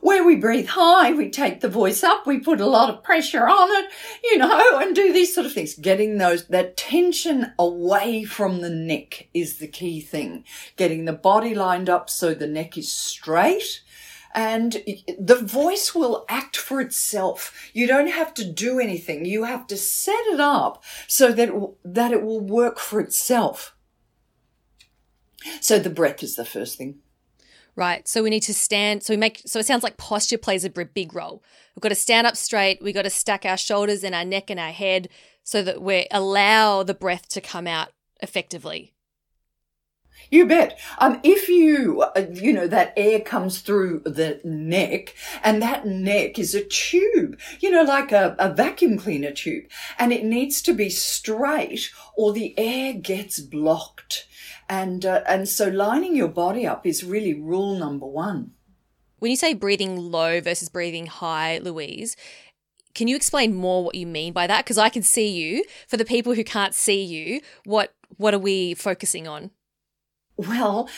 where 0.00 0.24
we 0.24 0.36
breathe 0.36 0.68
high, 0.68 1.12
we 1.12 1.30
take 1.30 1.60
the 1.60 1.68
voice 1.68 2.02
up, 2.02 2.26
we 2.26 2.38
put 2.38 2.60
a 2.60 2.66
lot 2.66 2.90
of 2.90 3.02
pressure 3.02 3.48
on 3.48 3.68
it, 3.70 3.90
you 4.24 4.38
know, 4.38 4.78
and 4.78 4.94
do 4.94 5.12
these 5.12 5.34
sort 5.34 5.46
of 5.46 5.52
things. 5.52 5.74
Getting 5.74 6.18
those, 6.18 6.46
that 6.48 6.76
tension 6.76 7.52
away 7.58 8.24
from 8.24 8.60
the 8.60 8.70
neck 8.70 9.28
is 9.34 9.58
the 9.58 9.68
key 9.68 10.00
thing. 10.00 10.44
Getting 10.76 11.04
the 11.04 11.12
body 11.12 11.54
lined 11.54 11.88
up 11.88 12.10
so 12.10 12.34
the 12.34 12.46
neck 12.46 12.76
is 12.76 12.92
straight 12.92 13.82
and 14.34 14.82
the 15.18 15.40
voice 15.42 15.94
will 15.94 16.26
act 16.28 16.56
for 16.56 16.80
itself. 16.80 17.70
You 17.72 17.86
don't 17.86 18.10
have 18.10 18.34
to 18.34 18.44
do 18.44 18.78
anything. 18.78 19.24
You 19.24 19.44
have 19.44 19.66
to 19.68 19.78
set 19.78 20.26
it 20.26 20.40
up 20.40 20.84
so 21.06 21.32
that, 21.32 21.50
that 21.84 22.12
it 22.12 22.22
will 22.22 22.40
work 22.40 22.78
for 22.78 23.00
itself. 23.00 23.74
So 25.60 25.78
the 25.78 25.90
breath 25.90 26.22
is 26.22 26.36
the 26.36 26.44
first 26.44 26.76
thing 26.76 27.00
right? 27.76 28.08
So 28.08 28.22
we 28.22 28.30
need 28.30 28.40
to 28.40 28.54
stand. 28.54 29.02
So 29.02 29.12
we 29.12 29.18
make, 29.18 29.42
so 29.46 29.58
it 29.58 29.66
sounds 29.66 29.82
like 29.82 29.96
posture 29.96 30.38
plays 30.38 30.64
a 30.64 30.70
big 30.70 31.14
role. 31.14 31.42
We've 31.74 31.82
got 31.82 31.90
to 31.90 31.94
stand 31.94 32.26
up 32.26 32.36
straight. 32.36 32.82
We've 32.82 32.94
got 32.94 33.02
to 33.02 33.10
stack 33.10 33.44
our 33.44 33.58
shoulders 33.58 34.02
and 34.02 34.14
our 34.14 34.24
neck 34.24 34.50
and 34.50 34.58
our 34.58 34.72
head 34.72 35.08
so 35.44 35.62
that 35.62 35.82
we 35.82 36.06
allow 36.10 36.82
the 36.82 36.94
breath 36.94 37.28
to 37.28 37.40
come 37.40 37.66
out 37.66 37.88
effectively. 38.20 38.94
You 40.30 40.46
bet. 40.46 40.78
Um, 40.98 41.20
if 41.22 41.48
you, 41.48 42.02
uh, 42.02 42.26
you 42.32 42.52
know, 42.52 42.66
that 42.66 42.92
air 42.96 43.20
comes 43.20 43.60
through 43.60 44.02
the 44.04 44.40
neck 44.44 45.14
and 45.44 45.62
that 45.62 45.86
neck 45.86 46.38
is 46.38 46.54
a 46.54 46.64
tube, 46.64 47.38
you 47.60 47.70
know, 47.70 47.82
like 47.82 48.12
a, 48.12 48.34
a 48.38 48.52
vacuum 48.52 48.98
cleaner 48.98 49.30
tube 49.30 49.66
and 49.98 50.12
it 50.12 50.24
needs 50.24 50.62
to 50.62 50.72
be 50.72 50.90
straight 50.90 51.90
or 52.16 52.32
the 52.32 52.58
air 52.58 52.94
gets 52.94 53.38
blocked. 53.38 54.26
And, 54.68 55.04
uh, 55.04 55.22
and 55.26 55.48
so 55.48 55.68
lining 55.68 56.16
your 56.16 56.28
body 56.28 56.66
up 56.66 56.86
is 56.86 57.04
really 57.04 57.34
rule 57.34 57.78
number 57.78 58.06
one. 58.06 58.52
When 59.18 59.30
you 59.30 59.36
say 59.36 59.54
breathing 59.54 59.96
low 59.96 60.40
versus 60.40 60.68
breathing 60.68 61.06
high, 61.06 61.58
Louise, 61.58 62.16
can 62.94 63.08
you 63.08 63.16
explain 63.16 63.54
more 63.54 63.84
what 63.84 63.94
you 63.94 64.06
mean 64.06 64.32
by 64.32 64.46
that? 64.46 64.64
Because 64.64 64.78
I 64.78 64.88
can 64.88 65.02
see 65.02 65.28
you. 65.28 65.64
For 65.86 65.96
the 65.96 66.04
people 66.04 66.34
who 66.34 66.44
can't 66.44 66.74
see 66.74 67.02
you, 67.02 67.40
what 67.64 67.94
what 68.16 68.34
are 68.34 68.38
we 68.38 68.74
focusing 68.74 69.28
on? 69.28 69.50
Well, 70.38 70.88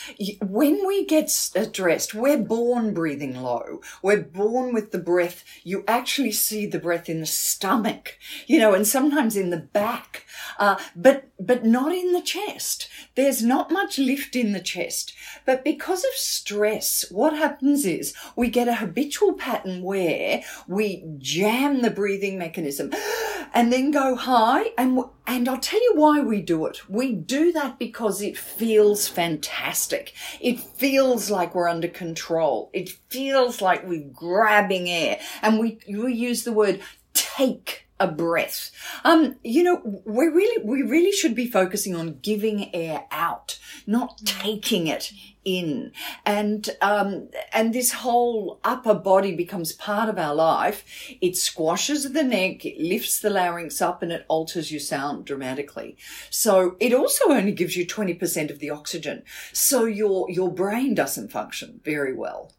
when 0.41 0.85
we 0.85 1.05
get 1.05 1.29
stressed, 1.29 2.13
we're 2.13 2.37
born 2.37 2.93
breathing 2.93 3.41
low. 3.41 3.79
We're 4.03 4.21
born 4.21 4.73
with 4.73 4.91
the 4.91 4.99
breath. 4.99 5.45
You 5.63 5.85
actually 5.87 6.33
see 6.33 6.65
the 6.65 6.79
breath 6.79 7.07
in 7.07 7.21
the 7.21 7.25
stomach, 7.25 8.17
you 8.47 8.59
know, 8.59 8.73
and 8.73 8.85
sometimes 8.85 9.37
in 9.37 9.49
the 9.49 9.57
back, 9.57 10.25
uh, 10.57 10.77
but, 10.93 11.29
but 11.39 11.63
not 11.63 11.93
in 11.93 12.11
the 12.11 12.21
chest. 12.21 12.89
There's 13.15 13.41
not 13.41 13.71
much 13.71 13.97
lift 13.97 14.35
in 14.35 14.51
the 14.51 14.59
chest. 14.59 15.13
But 15.45 15.63
because 15.63 16.03
of 16.03 16.11
stress, 16.15 17.05
what 17.09 17.31
happens 17.31 17.85
is 17.85 18.13
we 18.35 18.49
get 18.49 18.67
a 18.67 18.75
habitual 18.75 19.33
pattern 19.33 19.83
where 19.83 20.43
we 20.67 21.05
jam 21.17 21.81
the 21.81 21.91
breathing 21.91 22.37
mechanism 22.37 22.91
and 23.53 23.71
then 23.71 23.91
go 23.91 24.15
high. 24.15 24.71
And, 24.77 24.99
and 25.29 25.47
I'll 25.47 25.59
tell 25.59 25.81
you 25.81 25.93
why 25.93 26.21
we 26.21 26.41
do 26.41 26.65
it. 26.65 26.89
We 26.89 27.13
do 27.13 27.51
that 27.51 27.77
because 27.77 28.19
it 28.19 28.35
feels 28.35 29.07
fantastic. 29.07 30.13
It 30.41 30.59
feels 30.59 31.29
like 31.29 31.53
we're 31.53 31.69
under 31.69 31.87
control. 31.87 32.71
It 32.73 32.89
feels 33.09 33.61
like 33.61 33.87
we're 33.87 34.09
grabbing 34.11 34.89
air 34.89 35.19
and 35.43 35.59
we, 35.59 35.77
we 35.87 36.13
use 36.13 36.45
the 36.45 36.51
word 36.51 36.81
take 37.13 37.85
a 37.99 38.07
breath. 38.07 38.71
Um, 39.03 39.35
you 39.43 39.61
know, 39.61 40.01
we 40.03 40.25
really, 40.25 40.63
we 40.63 40.81
really 40.81 41.11
should 41.11 41.35
be 41.35 41.45
focusing 41.45 41.95
on 41.95 42.17
giving 42.23 42.73
air 42.73 43.05
out, 43.11 43.59
not 43.85 44.17
taking 44.25 44.87
it 44.87 45.11
in. 45.57 45.91
And, 46.25 46.69
um, 46.81 47.29
and 47.53 47.73
this 47.73 47.91
whole 47.91 48.59
upper 48.63 48.93
body 48.93 49.35
becomes 49.35 49.73
part 49.73 50.09
of 50.09 50.17
our 50.17 50.35
life. 50.35 50.83
It 51.21 51.35
squashes 51.35 52.11
the 52.11 52.23
neck, 52.23 52.65
it 52.65 52.79
lifts 52.79 53.19
the 53.19 53.29
larynx 53.29 53.81
up 53.81 54.01
and 54.01 54.11
it 54.11 54.25
alters 54.27 54.71
your 54.71 54.79
sound 54.79 55.25
dramatically. 55.25 55.97
So 56.29 56.75
it 56.79 56.93
also 56.93 57.29
only 57.29 57.51
gives 57.51 57.75
you 57.75 57.85
20% 57.85 58.49
of 58.49 58.59
the 58.59 58.69
oxygen. 58.69 59.23
So 59.53 59.85
your, 59.85 60.29
your 60.29 60.51
brain 60.51 60.93
doesn't 60.95 61.31
function 61.31 61.81
very 61.83 62.13
well 62.13 62.53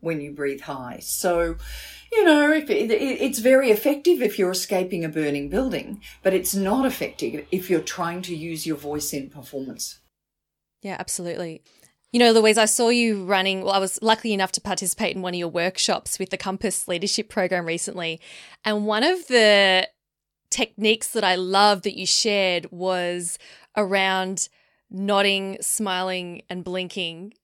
when 0.00 0.20
you 0.20 0.32
breathe 0.32 0.62
high. 0.62 0.98
So, 1.02 1.56
you 2.12 2.24
know, 2.24 2.52
it, 2.52 2.70
it's 2.70 3.40
very 3.40 3.70
effective 3.70 4.22
if 4.22 4.38
you're 4.38 4.50
escaping 4.50 5.04
a 5.04 5.08
burning 5.08 5.48
building, 5.48 6.00
but 6.22 6.34
it's 6.34 6.54
not 6.54 6.86
effective 6.86 7.46
if 7.50 7.68
you're 7.68 7.80
trying 7.80 8.22
to 8.22 8.36
use 8.36 8.66
your 8.66 8.76
voice 8.76 9.12
in 9.12 9.30
performance. 9.30 10.00
Yeah, 10.82 10.96
absolutely. 11.00 11.62
You 12.16 12.20
know, 12.20 12.32
Louise, 12.32 12.56
I 12.56 12.64
saw 12.64 12.88
you 12.88 13.24
running. 13.26 13.60
Well, 13.60 13.74
I 13.74 13.78
was 13.78 14.00
lucky 14.00 14.32
enough 14.32 14.50
to 14.52 14.60
participate 14.62 15.14
in 15.14 15.20
one 15.20 15.34
of 15.34 15.38
your 15.38 15.48
workshops 15.48 16.18
with 16.18 16.30
the 16.30 16.38
Compass 16.38 16.88
Leadership 16.88 17.28
Program 17.28 17.66
recently. 17.66 18.22
And 18.64 18.86
one 18.86 19.04
of 19.04 19.26
the 19.26 19.86
techniques 20.48 21.08
that 21.08 21.24
I 21.24 21.34
love 21.34 21.82
that 21.82 21.94
you 21.94 22.06
shared 22.06 22.72
was 22.72 23.38
around 23.76 24.48
nodding, 24.90 25.58
smiling, 25.60 26.40
and 26.48 26.64
blinking 26.64 27.34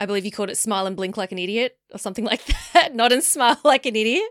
I 0.00 0.06
believe 0.06 0.24
you 0.24 0.30
called 0.30 0.50
it 0.50 0.56
smile 0.56 0.86
and 0.86 0.96
blink 0.96 1.16
like 1.16 1.32
an 1.32 1.38
idiot 1.38 1.76
or 1.92 1.98
something 1.98 2.24
like 2.24 2.44
that. 2.72 2.94
Nod 2.94 3.12
and 3.12 3.22
smile 3.22 3.58
like 3.64 3.86
an 3.86 3.96
idiot. 3.96 4.28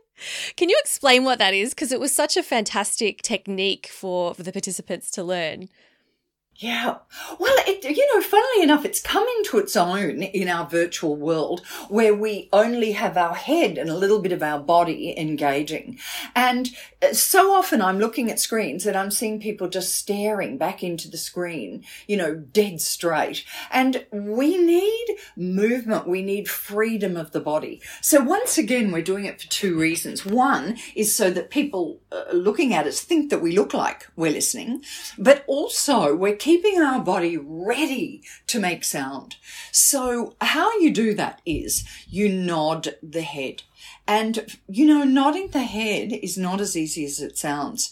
Can 0.56 0.70
you 0.70 0.78
explain 0.80 1.24
what 1.24 1.40
that 1.40 1.54
is? 1.54 1.72
Because 1.72 1.92
it 1.92 2.00
was 2.00 2.14
such 2.14 2.38
a 2.38 2.44
fantastic 2.44 3.22
technique 3.22 3.88
for, 3.88 4.34
for 4.34 4.44
the 4.44 4.52
participants 4.52 5.12
to 5.12 5.24
learn. 5.24 5.68
Yeah. 6.60 6.96
Well, 7.40 7.56
it, 7.68 7.84
you 7.84 8.16
know, 8.16 8.22
funnily 8.22 8.64
enough, 8.64 8.84
it's 8.84 9.00
come 9.00 9.28
into 9.38 9.60
its 9.60 9.76
own 9.76 10.24
in 10.24 10.48
our 10.48 10.66
virtual 10.66 11.16
world 11.16 11.64
where 11.88 12.16
we 12.16 12.50
only 12.52 12.94
have 12.94 13.16
our 13.16 13.36
head 13.36 13.78
and 13.78 13.92
a 13.92 13.96
little 13.96 14.20
bit 14.20 14.32
of 14.32 14.42
our 14.42 14.60
body 14.60 15.14
engaging. 15.16 16.00
And 16.36 16.70
uh, 17.04 17.14
so 17.14 17.52
often 17.52 17.80
I'm 17.80 18.00
looking 18.00 18.32
at 18.32 18.40
screens 18.40 18.88
and 18.88 18.98
I'm 18.98 19.12
seeing 19.12 19.40
people 19.40 19.70
just 19.70 19.94
staring 19.94 20.58
back 20.58 20.84
into 20.84 21.12
the 21.12 21.18
screen, 21.18 21.84
you 22.08 22.18
know, 22.18 22.34
dead 22.34 22.82
straight. 22.82 23.46
And 23.70 24.08
we 24.12 24.58
need 24.58 25.06
movement. 25.36 26.08
We 26.08 26.24
need 26.24 26.50
freedom 26.50 27.18
of 27.18 27.34
the 27.34 27.40
body. 27.40 27.84
So 28.02 28.20
once 28.20 28.58
again, 28.58 28.92
we're 28.92 29.04
doing 29.04 29.26
it 29.26 29.40
for 29.40 29.48
two 29.48 29.78
reasons. 29.78 30.26
One 30.26 30.78
is 30.96 31.14
so 31.14 31.30
that 31.30 31.52
people 31.52 32.00
uh, 32.12 32.24
looking 32.34 32.74
at 32.74 32.88
us 32.88 33.02
think 33.02 33.30
that 33.30 33.44
we 33.44 33.56
look 33.56 33.76
like 33.76 34.08
we're 34.16 34.32
listening, 34.32 34.84
but 35.20 35.44
also 35.46 36.16
we're 36.16 36.36
keeping 36.48 36.82
our 36.82 37.02
body 37.02 37.36
ready 37.36 38.24
to 38.48 38.58
make 38.58 38.82
sound. 38.82 39.36
So 39.70 40.38
how 40.40 40.80
you 40.80 40.94
do 40.94 41.14
that 41.16 41.42
is 41.46 41.86
you 42.08 42.30
nod 42.30 42.96
the 43.04 43.22
head. 43.22 43.64
And, 44.08 44.58
you 44.66 44.86
know, 44.86 45.04
nodding 45.04 45.50
the 45.50 45.64
head 45.64 46.14
is 46.14 46.38
not 46.38 46.62
as 46.62 46.78
easy 46.78 47.04
as 47.04 47.20
it 47.20 47.38
sounds 47.38 47.92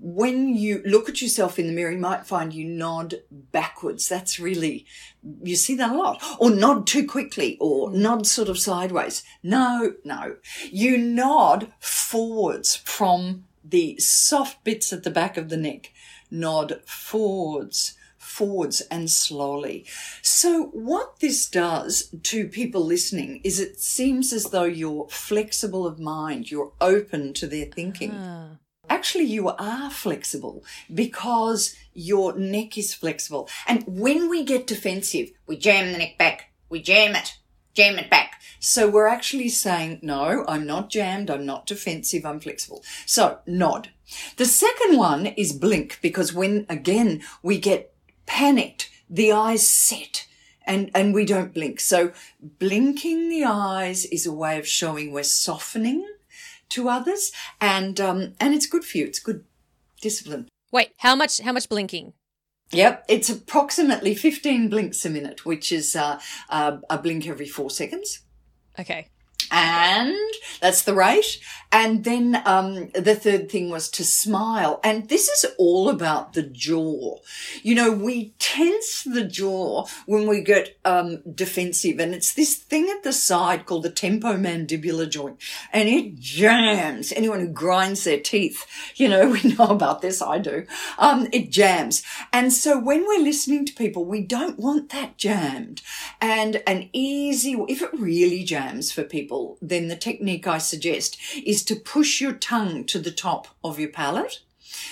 when 0.00 0.54
you 0.54 0.80
look 0.86 1.08
at 1.08 1.20
yourself 1.20 1.58
in 1.58 1.66
the 1.66 1.72
mirror, 1.72 1.90
you 1.90 1.98
might 1.98 2.24
find 2.24 2.54
you 2.54 2.64
nod 2.64 3.16
backwards. 3.32 4.08
That's 4.08 4.38
really, 4.38 4.86
you 5.42 5.56
see 5.56 5.74
that 5.74 5.90
a 5.90 5.98
lot. 5.98 6.22
Or 6.38 6.50
nod 6.50 6.86
too 6.86 7.04
quickly 7.04 7.56
or 7.60 7.88
mm. 7.88 7.94
nod 7.94 8.24
sort 8.24 8.48
of 8.48 8.60
sideways. 8.60 9.24
No, 9.42 9.94
no. 10.04 10.36
You 10.70 10.98
nod 10.98 11.72
forwards 11.80 12.76
from 12.76 13.46
the 13.64 13.98
soft 13.98 14.62
bits 14.62 14.92
at 14.92 15.02
the 15.02 15.10
back 15.10 15.36
of 15.36 15.48
the 15.48 15.56
neck 15.56 15.90
nod 16.30 16.80
forwards, 16.84 17.96
forwards 18.18 18.80
and 18.90 19.10
slowly. 19.10 19.86
So 20.22 20.64
what 20.66 21.20
this 21.20 21.48
does 21.48 22.14
to 22.24 22.48
people 22.48 22.84
listening 22.84 23.40
is 23.44 23.58
it 23.60 23.80
seems 23.80 24.32
as 24.32 24.44
though 24.46 24.64
you're 24.64 25.08
flexible 25.08 25.86
of 25.86 25.98
mind, 25.98 26.50
you're 26.50 26.72
open 26.80 27.32
to 27.34 27.46
their 27.46 27.66
thinking. 27.66 28.12
Ah. 28.14 28.48
Actually, 28.90 29.24
you 29.24 29.48
are 29.48 29.90
flexible 29.90 30.64
because 30.92 31.74
your 31.92 32.38
neck 32.38 32.78
is 32.78 32.94
flexible. 32.94 33.48
And 33.66 33.84
when 33.86 34.30
we 34.30 34.44
get 34.44 34.66
defensive, 34.66 35.30
we 35.46 35.58
jam 35.58 35.92
the 35.92 35.98
neck 35.98 36.16
back, 36.18 36.52
we 36.70 36.80
jam 36.80 37.14
it, 37.14 37.34
jam 37.74 37.98
it 37.98 38.08
back. 38.08 38.37
So 38.60 38.88
we're 38.88 39.06
actually 39.06 39.48
saying, 39.48 40.00
no, 40.02 40.44
I'm 40.48 40.66
not 40.66 40.90
jammed. 40.90 41.30
I'm 41.30 41.46
not 41.46 41.66
defensive. 41.66 42.24
I'm 42.24 42.40
flexible. 42.40 42.82
So 43.06 43.38
nod. 43.46 43.90
The 44.36 44.44
second 44.44 44.96
one 44.96 45.26
is 45.26 45.52
blink 45.52 45.98
because 46.02 46.32
when 46.32 46.66
again 46.68 47.22
we 47.42 47.58
get 47.58 47.94
panicked, 48.26 48.90
the 49.08 49.32
eyes 49.32 49.66
set 49.66 50.26
and, 50.66 50.90
and 50.94 51.14
we 51.14 51.24
don't 51.24 51.54
blink. 51.54 51.80
So 51.80 52.12
blinking 52.40 53.28
the 53.28 53.44
eyes 53.44 54.04
is 54.06 54.26
a 54.26 54.32
way 54.32 54.58
of 54.58 54.66
showing 54.66 55.12
we're 55.12 55.22
softening 55.22 56.06
to 56.70 56.88
others 56.88 57.32
and, 57.60 58.00
um, 58.00 58.34
and 58.40 58.54
it's 58.54 58.66
good 58.66 58.84
for 58.84 58.98
you. 58.98 59.06
It's 59.06 59.18
good 59.18 59.44
discipline. 60.00 60.48
Wait, 60.70 60.90
how 60.98 61.16
much, 61.16 61.40
how 61.40 61.52
much 61.52 61.68
blinking? 61.68 62.12
Yep, 62.70 63.06
it's 63.08 63.30
approximately 63.30 64.14
15 64.14 64.68
blinks 64.68 65.04
a 65.06 65.10
minute, 65.10 65.46
which 65.46 65.72
is 65.72 65.96
uh, 65.96 66.20
uh, 66.50 66.76
a 66.90 66.98
blink 66.98 67.26
every 67.26 67.48
four 67.48 67.70
seconds. 67.70 68.20
Okay 68.78 69.08
and 69.50 70.14
that's 70.60 70.82
the 70.82 70.94
rate. 70.94 71.40
And 71.70 72.02
then 72.04 72.40
um, 72.46 72.88
the 72.94 73.14
third 73.14 73.50
thing 73.50 73.68
was 73.68 73.90
to 73.90 74.04
smile. 74.04 74.80
And 74.82 75.08
this 75.08 75.28
is 75.28 75.44
all 75.58 75.90
about 75.90 76.32
the 76.32 76.42
jaw. 76.42 77.16
You 77.62 77.74
know, 77.74 77.92
we 77.92 78.32
tense 78.38 79.02
the 79.02 79.24
jaw 79.24 79.86
when 80.06 80.26
we 80.26 80.40
get 80.40 80.78
um, 80.84 81.22
defensive, 81.34 81.98
and 82.00 82.14
it's 82.14 82.32
this 82.32 82.56
thing 82.56 82.88
at 82.88 83.02
the 83.02 83.12
side 83.12 83.66
called 83.66 83.82
the 83.82 83.90
temporomandibular 83.90 85.10
joint, 85.10 85.40
and 85.72 85.88
it 85.88 86.18
jams. 86.18 87.12
Anyone 87.12 87.40
who 87.40 87.48
grinds 87.48 88.04
their 88.04 88.20
teeth, 88.20 88.66
you 88.96 89.08
know, 89.08 89.28
we 89.42 89.54
know 89.54 89.66
about 89.66 90.00
this. 90.00 90.22
I 90.22 90.38
do. 90.38 90.66
Um, 90.98 91.28
it 91.32 91.50
jams, 91.50 92.02
and 92.32 92.52
so 92.52 92.78
when 92.78 93.06
we're 93.06 93.22
listening 93.22 93.66
to 93.66 93.74
people, 93.74 94.04
we 94.04 94.22
don't 94.22 94.58
want 94.58 94.90
that 94.90 95.18
jammed. 95.18 95.82
And 96.20 96.62
an 96.66 96.88
easy, 96.92 97.52
if 97.68 97.82
it 97.82 97.90
really 97.92 98.42
jams 98.42 98.90
for 98.90 99.04
people 99.04 99.37
then 99.60 99.88
the 99.88 99.96
technique 99.96 100.46
I 100.46 100.58
suggest 100.58 101.18
is 101.44 101.64
to 101.64 101.76
push 101.76 102.20
your 102.20 102.32
tongue 102.32 102.84
to 102.84 102.98
the 102.98 103.10
top 103.10 103.48
of 103.62 103.78
your 103.78 103.90
palate. 103.90 104.40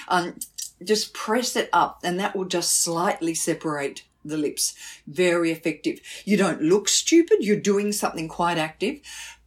Um, 0.08 0.38
just 0.84 1.14
press 1.14 1.56
it 1.56 1.68
up 1.72 2.00
and 2.04 2.18
that 2.20 2.36
will 2.36 2.44
just 2.44 2.82
slightly 2.82 3.34
separate 3.34 4.04
the 4.24 4.36
lips. 4.36 4.74
Very 5.06 5.50
effective. 5.52 6.00
You 6.24 6.36
don't 6.36 6.62
look 6.62 6.88
stupid. 6.88 7.38
You're 7.40 7.60
doing 7.60 7.92
something 7.92 8.28
quite 8.28 8.58
active. 8.58 9.00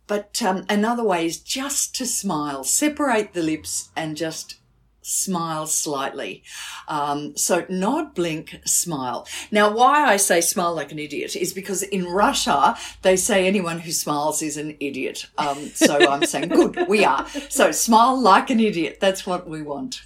But 0.07 0.41
um, 0.41 0.65
another 0.67 1.03
way 1.03 1.25
is 1.27 1.39
just 1.39 1.95
to 1.97 2.05
smile, 2.05 2.63
separate 2.63 3.33
the 3.33 3.43
lips 3.43 3.89
and 3.95 4.17
just 4.17 4.55
smile 5.01 5.67
slightly. 5.67 6.43
Um, 6.87 7.35
so 7.37 7.65
nod, 7.69 8.13
blink, 8.13 8.59
smile. 8.65 9.27
Now, 9.51 9.71
why 9.71 10.05
I 10.05 10.17
say 10.17 10.41
smile 10.41 10.73
like 10.73 10.91
an 10.91 10.99
idiot 10.99 11.35
is 11.35 11.53
because 11.53 11.83
in 11.83 12.05
Russia, 12.05 12.77
they 13.01 13.15
say 13.15 13.47
anyone 13.47 13.79
who 13.79 13.91
smiles 13.91 14.41
is 14.41 14.57
an 14.57 14.75
idiot. 14.79 15.25
Um, 15.37 15.69
so 15.69 16.09
I'm 16.09 16.25
saying, 16.25 16.49
good, 16.49 16.87
we 16.87 17.05
are. 17.05 17.27
So 17.49 17.71
smile 17.71 18.19
like 18.19 18.49
an 18.49 18.59
idiot. 18.59 18.99
That's 18.99 19.25
what 19.25 19.47
we 19.47 19.61
want. 19.61 20.01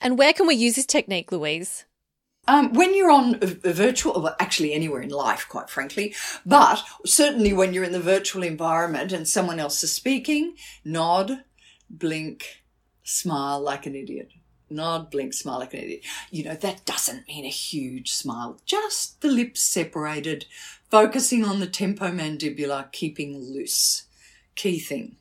And 0.00 0.18
where 0.18 0.32
can 0.32 0.46
we 0.46 0.54
use 0.54 0.76
this 0.76 0.86
technique, 0.86 1.32
Louise? 1.32 1.84
Um, 2.48 2.74
when 2.74 2.94
you're 2.94 3.10
on 3.10 3.36
a, 3.42 3.72
virtual, 3.72 4.22
well, 4.22 4.36
actually 4.38 4.72
anywhere 4.72 5.02
in 5.02 5.08
life, 5.08 5.46
quite 5.48 5.68
frankly, 5.68 6.14
but 6.44 6.80
certainly 7.04 7.52
when 7.52 7.74
you're 7.74 7.82
in 7.82 7.92
the 7.92 8.00
virtual 8.00 8.44
environment 8.44 9.12
and 9.12 9.26
someone 9.26 9.58
else 9.58 9.82
is 9.82 9.92
speaking, 9.92 10.54
nod, 10.84 11.42
blink, 11.90 12.62
smile 13.06 13.60
like 13.60 13.86
an 13.86 13.94
idiot. 13.94 14.32
Nod, 14.68 15.10
blink, 15.10 15.32
smile 15.32 15.60
like 15.60 15.74
an 15.74 15.80
idiot. 15.80 16.04
You 16.30 16.44
know, 16.44 16.54
that 16.56 16.84
doesn't 16.84 17.28
mean 17.28 17.44
a 17.44 17.48
huge 17.48 18.12
smile, 18.12 18.60
just 18.66 19.20
the 19.20 19.28
lips 19.28 19.62
separated, 19.62 20.46
focusing 20.90 21.44
on 21.44 21.60
the 21.60 21.66
tempo 21.66 22.10
temporomandibular, 22.10 22.90
keeping 22.92 23.38
loose. 23.38 24.06
Key 24.56 24.78
thing. 24.78 25.16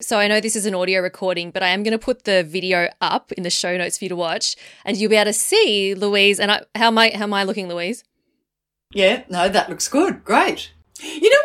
So 0.00 0.18
I 0.18 0.28
know 0.28 0.40
this 0.40 0.56
is 0.56 0.66
an 0.66 0.74
audio 0.74 1.00
recording, 1.00 1.50
but 1.50 1.62
I 1.62 1.68
am 1.68 1.82
going 1.82 1.92
to 1.92 1.98
put 1.98 2.24
the 2.24 2.44
video 2.44 2.88
up 3.00 3.32
in 3.32 3.42
the 3.42 3.50
show 3.50 3.76
notes 3.76 3.98
for 3.98 4.04
you 4.04 4.08
to 4.10 4.16
watch, 4.16 4.56
and 4.84 4.96
you'll 4.96 5.10
be 5.10 5.16
able 5.16 5.26
to 5.26 5.32
see 5.32 5.94
Louise. 5.94 6.38
And 6.38 6.50
I, 6.50 6.62
how 6.74 6.88
am 6.88 6.98
I? 6.98 7.10
How 7.14 7.24
am 7.24 7.34
I 7.34 7.44
looking, 7.44 7.68
Louise? 7.68 8.04
Yeah, 8.92 9.24
no, 9.28 9.48
that 9.48 9.68
looks 9.68 9.88
good. 9.88 10.24
Great. 10.24 10.72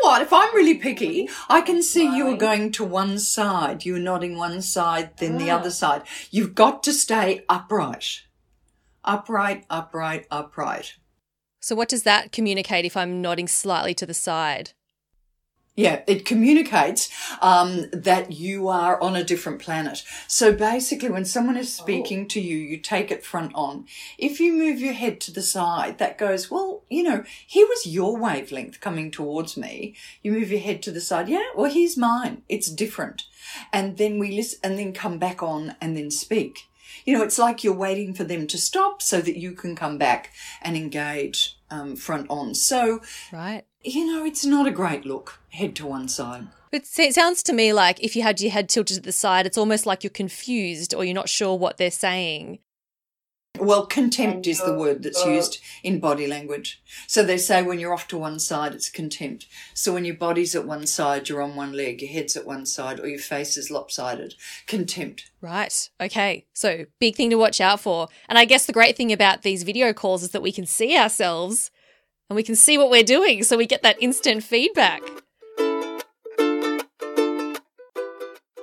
What? 0.10 0.24
If 0.24 0.34
I'm 0.34 0.56
really 0.56 0.80
picky, 0.80 1.30
I 1.50 1.62
can 1.62 1.84
see 1.84 2.02
you 2.02 2.28
are 2.30 2.36
going 2.36 2.72
to 2.72 2.84
one 2.84 3.20
side. 3.20 3.86
You're 3.86 4.00
nodding 4.00 4.36
one 4.38 4.60
side, 4.64 5.16
then 5.18 5.38
the 5.38 5.52
other 5.52 5.68
ah. 5.68 5.82
side. 5.82 6.02
You've 6.32 6.56
got 6.56 6.82
to 6.86 6.94
stay 6.94 7.46
upright. 7.48 8.24
Upright, 9.04 9.66
upright, 9.70 10.26
upright. 10.32 10.96
So, 11.62 11.76
what 11.76 11.90
does 11.90 12.02
that 12.04 12.32
communicate 12.32 12.86
if 12.86 12.98
I'm 12.98 13.22
nodding 13.22 13.48
slightly 13.48 13.94
to 13.94 14.08
the 14.08 14.16
side? 14.16 14.72
Yeah, 15.80 16.02
it 16.08 16.26
communicates 16.26 17.10
um, 17.42 17.86
that 17.94 18.34
you 18.34 18.68
are 18.68 19.02
on 19.02 19.16
a 19.16 19.24
different 19.24 19.62
planet. 19.62 20.04
So 20.28 20.52
basically, 20.52 21.08
when 21.08 21.24
someone 21.24 21.56
is 21.56 21.74
speaking 21.74 22.24
oh. 22.24 22.28
to 22.32 22.42
you, 22.42 22.58
you 22.58 22.76
take 22.80 23.12
it 23.12 23.26
front 23.26 23.54
on. 23.56 23.86
If 24.18 24.42
you 24.42 24.52
move 24.52 24.82
your 24.82 24.92
head 24.92 25.22
to 25.22 25.32
the 25.32 25.42
side, 25.42 25.98
that 25.98 26.18
goes, 26.18 26.52
well, 26.52 26.84
you 26.90 27.02
know, 27.02 27.24
here 27.48 27.66
was 27.66 27.88
your 27.88 28.18
wavelength 28.18 28.82
coming 28.82 29.10
towards 29.10 29.56
me. 29.56 29.96
You 30.22 30.34
move 30.34 30.52
your 30.52 30.60
head 30.60 30.84
to 30.84 30.92
the 30.92 31.00
side. 31.00 31.30
Yeah, 31.30 31.48
well, 31.56 31.72
here's 31.72 31.96
mine. 31.96 32.42
It's 32.50 32.70
different. 32.70 33.24
And 33.72 33.96
then 33.96 34.20
we 34.20 34.36
listen 34.36 34.60
and 34.62 34.78
then 34.78 34.92
come 34.92 35.18
back 35.18 35.42
on 35.42 35.78
and 35.80 35.96
then 35.96 36.12
speak. 36.12 36.68
You 37.06 37.18
know, 37.18 37.24
it's 37.24 37.40
like 37.40 37.64
you're 37.64 37.74
waiting 37.74 38.14
for 38.14 38.26
them 38.26 38.48
to 38.48 38.58
stop 38.58 39.02
so 39.02 39.22
that 39.22 39.38
you 39.38 39.54
can 39.54 39.78
come 39.78 39.98
back 39.98 40.34
and 40.62 40.76
engage 40.76 41.58
um, 41.72 41.96
front 41.96 42.30
on. 42.30 42.54
So, 42.54 43.00
right 43.32 43.64
you 43.84 44.06
know, 44.06 44.26
it's 44.26 44.46
not 44.46 44.68
a 44.68 44.72
great 44.72 45.06
look, 45.06 45.40
head 45.50 45.76
to 45.78 45.86
one 45.86 46.08
side. 46.08 46.48
It 46.72 46.86
sounds 46.86 47.42
to 47.44 47.54
me 47.54 47.74
like 47.74 48.04
if 48.04 48.16
you 48.16 48.22
had 48.22 48.40
your 48.40 48.52
head 48.52 48.70
tilted 48.70 48.98
to 48.98 49.02
the 49.02 49.12
side, 49.12 49.46
it's 49.46 49.58
almost 49.58 49.86
like 49.86 50.04
you're 50.04 50.12
confused 50.12 50.94
or 50.94 51.04
you're 51.04 51.16
not 51.16 51.30
sure 51.30 51.58
what 51.58 51.78
they're 51.78 51.90
saying. 51.90 52.60
Well, 53.58 53.88
contempt 53.88 54.46
is 54.48 54.62
the 54.62 54.76
word 54.76 55.04
that's 55.04 55.26
uh, 55.26 55.30
used 55.30 55.60
in 55.84 56.00
body 56.00 56.28
language. 56.28 56.82
So 57.08 57.24
they 57.24 57.38
say 57.38 57.64
when 57.64 57.80
you're 57.80 57.94
off 57.94 58.08
to 58.10 58.18
one 58.18 58.40
side, 58.40 58.74
it's 58.74 58.90
contempt. 58.90 59.48
So 59.74 59.94
when 59.94 60.06
your 60.06 60.16
body's 60.16 60.56
at 60.56 60.68
one 60.68 60.86
side, 60.86 61.28
you're 61.28 61.42
on 61.42 61.56
one 61.56 61.74
leg, 61.74 62.02
your 62.02 62.12
head's 62.12 62.38
at 62.38 62.46
one 62.46 62.66
side, 62.66 63.00
or 63.00 63.08
your 63.08 63.20
face 63.20 63.58
is 63.58 63.72
lopsided. 63.72 64.36
Contempt. 64.68 65.32
Right. 65.42 65.90
Okay. 66.00 66.46
So 66.54 66.86
big 67.00 67.16
thing 67.16 67.32
to 67.32 67.38
watch 67.38 67.60
out 67.60 67.82
for. 67.82 68.08
And 68.30 68.38
I 68.38 68.46
guess 68.46 68.66
the 68.66 68.74
great 68.74 68.96
thing 68.96 69.12
about 69.12 69.42
these 69.42 69.64
video 69.64 69.92
calls 69.92 70.24
is 70.24 70.30
that 70.32 70.44
we 70.44 70.52
can 70.52 70.68
see 70.68 70.96
ourselves 70.96 71.72
and 72.30 72.36
we 72.36 72.44
can 72.44 72.56
see 72.56 72.78
what 72.78 72.90
we're 72.90 73.04
doing 73.04 73.44
so 73.44 73.58
we 73.58 73.66
get 73.66 73.84
that 73.84 74.02
instant 74.02 74.44
feedback. 74.44 75.02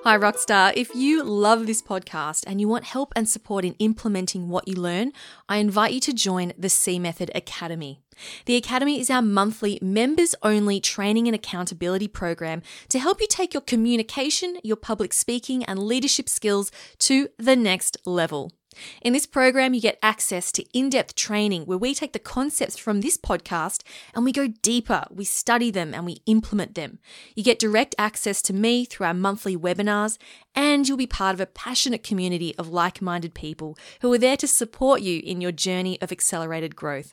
Hi, 0.06 0.16
Rockstar. 0.16 0.72
If 0.76 0.94
you 0.94 1.24
love 1.24 1.66
this 1.66 1.82
podcast 1.82 2.44
and 2.46 2.60
you 2.60 2.68
want 2.68 2.84
help 2.84 3.12
and 3.16 3.28
support 3.28 3.64
in 3.64 3.74
implementing 3.80 4.48
what 4.48 4.68
you 4.68 4.76
learn, 4.76 5.10
I 5.48 5.56
invite 5.56 5.92
you 5.94 5.98
to 5.98 6.12
join 6.12 6.52
the 6.56 6.68
C 6.68 7.00
Method 7.00 7.32
Academy. 7.34 8.02
The 8.44 8.54
Academy 8.54 9.00
is 9.00 9.10
our 9.10 9.20
monthly 9.20 9.80
members 9.82 10.36
only 10.44 10.80
training 10.80 11.26
and 11.26 11.34
accountability 11.34 12.06
program 12.06 12.62
to 12.88 13.00
help 13.00 13.20
you 13.20 13.26
take 13.28 13.52
your 13.52 13.62
communication, 13.62 14.58
your 14.62 14.76
public 14.76 15.12
speaking, 15.12 15.64
and 15.64 15.80
leadership 15.80 16.28
skills 16.28 16.70
to 17.00 17.28
the 17.36 17.56
next 17.56 17.96
level. 18.06 18.52
In 19.02 19.12
this 19.12 19.26
program, 19.26 19.74
you 19.74 19.80
get 19.80 19.98
access 20.02 20.52
to 20.52 20.64
in 20.72 20.90
depth 20.90 21.14
training 21.14 21.64
where 21.64 21.78
we 21.78 21.94
take 21.94 22.12
the 22.12 22.18
concepts 22.18 22.76
from 22.78 23.00
this 23.00 23.16
podcast 23.16 23.82
and 24.14 24.24
we 24.24 24.32
go 24.32 24.48
deeper, 24.62 25.04
we 25.10 25.24
study 25.24 25.70
them, 25.70 25.94
and 25.94 26.04
we 26.04 26.22
implement 26.26 26.74
them. 26.74 26.98
You 27.34 27.42
get 27.42 27.58
direct 27.58 27.94
access 27.98 28.42
to 28.42 28.52
me 28.52 28.84
through 28.84 29.06
our 29.06 29.14
monthly 29.14 29.56
webinars, 29.56 30.18
and 30.54 30.86
you'll 30.86 30.96
be 30.96 31.06
part 31.06 31.34
of 31.34 31.40
a 31.40 31.46
passionate 31.46 32.02
community 32.02 32.54
of 32.56 32.68
like 32.68 33.02
minded 33.02 33.34
people 33.34 33.76
who 34.00 34.12
are 34.12 34.18
there 34.18 34.36
to 34.36 34.46
support 34.46 35.00
you 35.00 35.20
in 35.24 35.40
your 35.40 35.52
journey 35.52 36.00
of 36.00 36.12
accelerated 36.12 36.76
growth. 36.76 37.12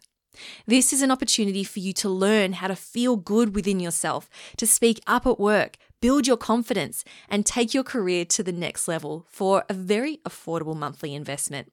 This 0.66 0.94
is 0.94 1.02
an 1.02 1.12
opportunity 1.12 1.64
for 1.64 1.80
you 1.80 1.94
to 1.94 2.10
learn 2.10 2.54
how 2.54 2.68
to 2.68 2.76
feel 2.76 3.18
good 3.18 3.56
within 3.56 3.80
yourself, 3.80 4.30
to 4.58 4.66
speak 4.66 5.00
up 5.06 5.28
at 5.28 5.40
work, 5.40 5.78
build 6.04 6.28
your 6.28 6.36
confidence, 6.36 7.06
and 7.30 7.46
take 7.46 7.74
your 7.74 7.82
career 7.82 8.26
to 8.26 8.44
the 8.44 8.52
next 8.52 8.90
level 8.90 9.26
for 9.30 9.64
a 9.70 9.74
very 9.74 10.18
affordable 10.28 10.76
monthly 10.76 11.16
investment. 11.16 11.72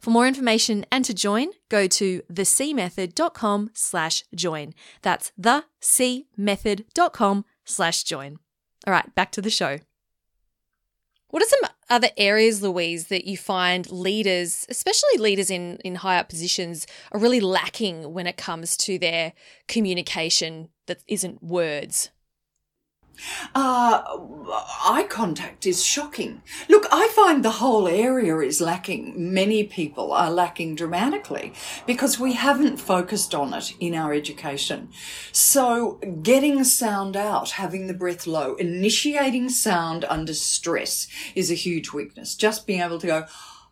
For 0.00 0.08
more 0.08 0.26
information 0.26 0.86
and 0.90 1.04
to 1.04 1.12
join, 1.12 1.48
go 1.68 1.86
to 1.86 2.22
thecmethod.com 2.32 3.72
slash 3.74 4.24
join. 4.34 4.72
That's 5.02 5.30
thecmethod.com 5.38 7.44
slash 7.66 8.02
join. 8.04 8.38
All 8.86 8.94
right, 8.94 9.14
back 9.14 9.30
to 9.32 9.42
the 9.42 9.50
show. 9.50 9.80
What 11.28 11.42
are 11.42 11.48
some 11.48 11.68
other 11.90 12.08
areas, 12.16 12.62
Louise, 12.62 13.08
that 13.08 13.26
you 13.26 13.36
find 13.36 13.90
leaders, 13.90 14.64
especially 14.70 15.18
leaders 15.18 15.50
in, 15.50 15.76
in 15.84 15.96
high 15.96 16.16
up 16.16 16.30
positions, 16.30 16.86
are 17.12 17.20
really 17.20 17.40
lacking 17.40 18.14
when 18.14 18.26
it 18.26 18.38
comes 18.38 18.74
to 18.78 18.98
their 18.98 19.34
communication 19.68 20.70
that 20.86 21.02
isn't 21.06 21.42
words? 21.42 22.08
Uh, 23.54 24.02
eye 24.84 25.06
contact 25.08 25.66
is 25.66 25.84
shocking. 25.84 26.42
Look, 26.68 26.86
I 26.92 27.08
find 27.14 27.44
the 27.44 27.50
whole 27.50 27.88
area 27.88 28.38
is 28.38 28.60
lacking. 28.60 29.14
Many 29.16 29.64
people 29.64 30.12
are 30.12 30.30
lacking 30.30 30.74
dramatically 30.74 31.52
because 31.86 32.18
we 32.18 32.34
haven't 32.34 32.78
focused 32.78 33.34
on 33.34 33.54
it 33.54 33.74
in 33.80 33.94
our 33.94 34.12
education. 34.12 34.90
So 35.32 36.00
getting 36.22 36.64
sound 36.64 37.16
out, 37.16 37.52
having 37.52 37.86
the 37.86 37.94
breath 37.94 38.26
low, 38.26 38.54
initiating 38.56 39.48
sound 39.48 40.04
under 40.04 40.34
stress 40.34 41.08
is 41.34 41.50
a 41.50 41.54
huge 41.54 41.92
weakness. 41.92 42.34
Just 42.34 42.66
being 42.66 42.80
able 42.80 42.98
to 42.98 43.06
go, 43.06 43.26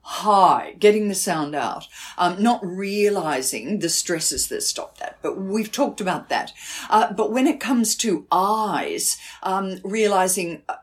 high, 0.05 0.75
getting 0.79 1.09
the 1.09 1.15
sound 1.15 1.55
out, 1.55 1.87
um, 2.19 2.43
not 2.43 2.65
realizing 2.65 3.79
the 3.79 3.89
stresses 3.89 4.49
that 4.49 4.63
stop 4.63 4.99
that. 4.99 5.04
But 5.25 5.39
we've 5.39 5.73
talked 5.73 6.03
about 6.03 6.29
that. 6.29 6.53
Uh, 6.91 7.11
but 7.11 7.33
when 7.33 7.47
it 7.47 7.59
comes 7.59 7.97
to 7.97 8.27
eyes, 8.31 9.17
um, 9.43 9.81
realizing 9.83 10.61
uh, 10.69 10.77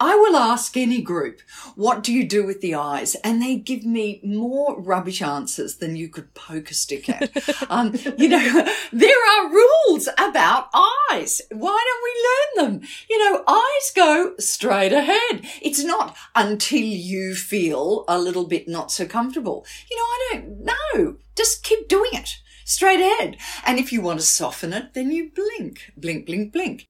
I 0.00 0.16
will 0.16 0.34
ask 0.34 0.76
any 0.76 1.00
group, 1.00 1.40
what 1.76 2.02
do 2.02 2.12
you 2.12 2.26
do 2.26 2.44
with 2.44 2.60
the 2.62 2.74
eyes? 2.74 3.14
And 3.22 3.40
they 3.40 3.54
give 3.54 3.84
me 3.84 4.20
more 4.24 4.80
rubbish 4.80 5.22
answers 5.22 5.76
than 5.76 5.94
you 5.94 6.08
could 6.08 6.34
poke 6.34 6.72
a 6.72 6.74
stick 6.74 7.08
at. 7.08 7.30
um, 7.70 7.94
you 8.18 8.28
know, 8.28 8.66
there 8.92 9.38
are 9.38 9.52
rules 9.52 10.08
about 10.18 10.68
eyes. 11.12 11.40
Why 11.52 11.84
don't 11.86 12.58
we 12.58 12.64
learn 12.64 12.80
them? 12.80 12.88
You 13.08 13.24
know, 13.24 13.44
eyes 13.46 13.92
go 13.94 14.34
straight 14.40 14.92
ahead. 14.92 15.42
It's 15.62 15.84
not 15.84 16.16
until 16.34 16.82
you 16.82 17.36
feel 17.36 18.04
a 18.08 18.18
little 18.18 18.48
bit 18.48 18.66
not 18.66 18.90
so 18.90 19.06
comfortable. 19.06 19.64
You 19.88 19.96
know, 19.96 20.02
I 20.02 20.18
don't 20.32 20.64
know. 20.64 21.16
Just 21.36 21.62
keep 21.62 21.86
doing 21.86 22.10
it 22.14 22.38
straight 22.66 23.00
ahead. 23.00 23.38
And 23.64 23.78
if 23.78 23.92
you 23.92 24.02
want 24.02 24.20
to 24.20 24.26
soften 24.26 24.74
it, 24.74 24.92
then 24.92 25.10
you 25.10 25.30
blink, 25.30 25.92
blink, 25.96 26.26
blink, 26.26 26.52
blink. 26.52 26.86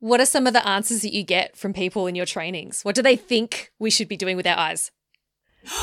What 0.00 0.20
are 0.20 0.26
some 0.26 0.46
of 0.46 0.52
the 0.52 0.66
answers 0.66 1.02
that 1.02 1.14
you 1.14 1.22
get 1.22 1.56
from 1.56 1.72
people 1.72 2.06
in 2.06 2.14
your 2.14 2.26
trainings? 2.26 2.82
What 2.82 2.94
do 2.94 3.02
they 3.02 3.16
think 3.16 3.72
we 3.78 3.90
should 3.90 4.08
be 4.08 4.16
doing 4.16 4.36
with 4.36 4.46
our 4.46 4.58
eyes? 4.58 4.90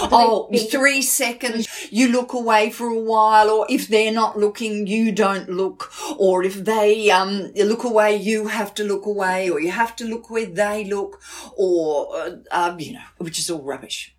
Oh, 0.09 0.49
three 0.71 1.03
seconds, 1.03 1.67
you 1.91 2.07
look 2.07 2.33
away 2.33 2.71
for 2.71 2.87
a 2.87 2.99
while, 2.99 3.49
or 3.51 3.67
if 3.69 3.87
they're 3.87 4.11
not 4.11 4.35
looking, 4.37 4.87
you 4.87 5.11
don't 5.11 5.49
look, 5.49 5.91
or 6.17 6.43
if 6.43 6.65
they 6.65 7.11
um, 7.11 7.51
look 7.53 7.83
away, 7.83 8.15
you 8.15 8.47
have 8.47 8.73
to 8.75 8.83
look 8.83 9.05
away, 9.05 9.51
or 9.51 9.61
you 9.61 9.69
have 9.69 9.95
to 9.97 10.05
look 10.05 10.31
where 10.31 10.47
they 10.47 10.83
look, 10.85 11.21
or, 11.55 12.07
uh, 12.15 12.31
um, 12.51 12.79
you 12.79 12.93
know, 12.93 13.05
which 13.19 13.37
is 13.37 13.51
all 13.51 13.61
rubbish. 13.61 14.15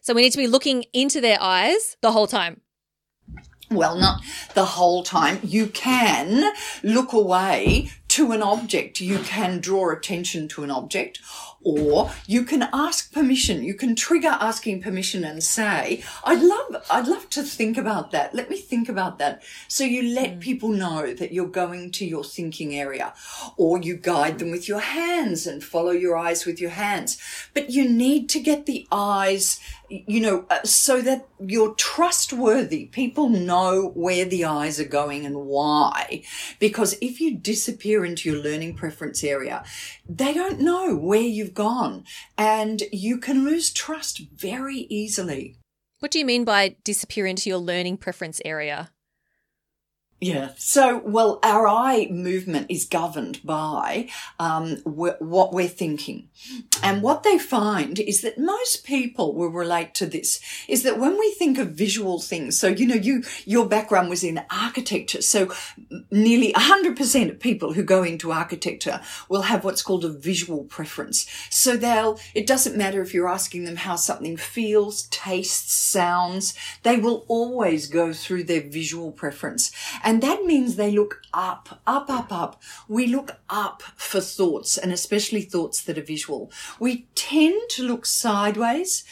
So 0.00 0.14
we 0.14 0.22
need 0.22 0.30
to 0.32 0.38
be 0.38 0.46
looking 0.46 0.84
into 0.92 1.20
their 1.20 1.38
eyes 1.40 1.96
the 2.00 2.12
whole 2.12 2.28
time 2.28 2.60
well, 3.74 3.98
not 3.98 4.22
the 4.54 4.64
whole 4.64 5.02
time. 5.02 5.38
You 5.42 5.66
can 5.66 6.52
look 6.82 7.12
away 7.12 7.90
to 8.08 8.32
an 8.32 8.42
object. 8.42 9.00
You 9.00 9.18
can 9.18 9.60
draw 9.60 9.90
attention 9.90 10.48
to 10.48 10.64
an 10.64 10.70
object 10.70 11.20
or 11.64 12.10
you 12.26 12.44
can 12.44 12.68
ask 12.72 13.12
permission. 13.12 13.62
You 13.62 13.74
can 13.74 13.94
trigger 13.94 14.28
asking 14.28 14.82
permission 14.82 15.24
and 15.24 15.42
say, 15.42 16.02
I'd 16.24 16.42
love, 16.42 16.84
I'd 16.90 17.08
love 17.08 17.28
to 17.30 17.42
think 17.42 17.76
about 17.76 18.10
that. 18.10 18.34
Let 18.34 18.50
me 18.50 18.56
think 18.56 18.88
about 18.88 19.18
that. 19.18 19.42
So 19.68 19.84
you 19.84 20.14
let 20.14 20.36
mm. 20.38 20.40
people 20.40 20.70
know 20.70 21.14
that 21.14 21.32
you're 21.32 21.46
going 21.46 21.90
to 21.92 22.06
your 22.06 22.24
thinking 22.24 22.74
area 22.74 23.14
or 23.56 23.80
you 23.80 23.96
guide 23.96 24.38
them 24.38 24.50
with 24.50 24.68
your 24.68 24.80
hands 24.80 25.46
and 25.46 25.62
follow 25.62 25.92
your 25.92 26.16
eyes 26.16 26.46
with 26.46 26.60
your 26.60 26.70
hands. 26.70 27.18
But 27.54 27.70
you 27.70 27.88
need 27.88 28.28
to 28.30 28.40
get 28.40 28.66
the 28.66 28.86
eyes 28.90 29.60
you 29.92 30.20
know, 30.20 30.46
uh, 30.48 30.62
so 30.64 31.02
that 31.02 31.28
you're 31.38 31.74
trustworthy. 31.74 32.86
People 32.86 33.28
know 33.28 33.90
where 33.94 34.24
the 34.24 34.44
eyes 34.44 34.80
are 34.80 34.84
going 34.84 35.26
and 35.26 35.46
why. 35.46 36.22
Because 36.58 36.96
if 37.02 37.20
you 37.20 37.36
disappear 37.36 38.04
into 38.04 38.30
your 38.30 38.42
learning 38.42 38.74
preference 38.74 39.22
area, 39.22 39.62
they 40.08 40.32
don't 40.32 40.60
know 40.60 40.96
where 40.96 41.20
you've 41.20 41.51
gone 41.54 42.04
and 42.36 42.82
you 42.92 43.18
can 43.18 43.44
lose 43.44 43.72
trust 43.72 44.22
very 44.34 44.86
easily. 44.88 45.56
What 46.00 46.10
do 46.10 46.18
you 46.18 46.24
mean 46.24 46.44
by 46.44 46.76
disappear 46.84 47.26
into 47.26 47.48
your 47.48 47.58
learning 47.58 47.98
preference 47.98 48.40
area? 48.44 48.90
Yeah. 50.22 50.50
So, 50.56 50.98
well, 51.04 51.40
our 51.42 51.66
eye 51.66 52.06
movement 52.08 52.68
is 52.70 52.84
governed 52.84 53.40
by 53.42 54.08
um, 54.38 54.76
wh- 54.84 55.20
what 55.20 55.52
we're 55.52 55.66
thinking. 55.66 56.28
And 56.80 57.02
what 57.02 57.24
they 57.24 57.38
find 57.38 57.98
is 57.98 58.20
that 58.20 58.38
most 58.38 58.84
people 58.84 59.34
will 59.34 59.48
relate 59.48 59.94
to 59.94 60.06
this 60.06 60.40
is 60.68 60.84
that 60.84 61.00
when 61.00 61.18
we 61.18 61.32
think 61.32 61.58
of 61.58 61.70
visual 61.70 62.20
things, 62.20 62.56
so, 62.56 62.68
you 62.68 62.86
know, 62.86 62.94
you, 62.94 63.24
your 63.46 63.66
background 63.66 64.10
was 64.10 64.22
in 64.22 64.40
architecture. 64.48 65.22
So 65.22 65.52
nearly 66.12 66.52
100% 66.52 67.28
of 67.28 67.40
people 67.40 67.72
who 67.72 67.82
go 67.82 68.04
into 68.04 68.30
architecture 68.30 69.00
will 69.28 69.42
have 69.42 69.64
what's 69.64 69.82
called 69.82 70.04
a 70.04 70.08
visual 70.08 70.62
preference. 70.62 71.26
So 71.50 71.76
they'll, 71.76 72.20
it 72.32 72.46
doesn't 72.46 72.76
matter 72.76 73.02
if 73.02 73.12
you're 73.12 73.28
asking 73.28 73.64
them 73.64 73.74
how 73.74 73.96
something 73.96 74.36
feels, 74.36 75.08
tastes, 75.08 75.74
sounds, 75.74 76.54
they 76.84 76.96
will 76.98 77.24
always 77.26 77.88
go 77.88 78.12
through 78.12 78.44
their 78.44 78.62
visual 78.62 79.10
preference. 79.10 79.72
And 80.04 80.11
and 80.12 80.22
that 80.22 80.44
means 80.44 80.76
they 80.76 80.90
look 80.90 81.22
up, 81.32 81.80
up, 81.86 82.10
up, 82.10 82.30
up. 82.30 82.62
We 82.86 83.06
look 83.06 83.38
up 83.48 83.80
for 83.96 84.20
thoughts 84.20 84.76
and 84.76 84.92
especially 84.92 85.40
thoughts 85.40 85.82
that 85.84 85.96
are 85.96 86.02
visual. 86.02 86.52
We 86.78 87.06
tend 87.14 87.58
to 87.70 87.82
look 87.82 88.04
sideways 88.04 89.04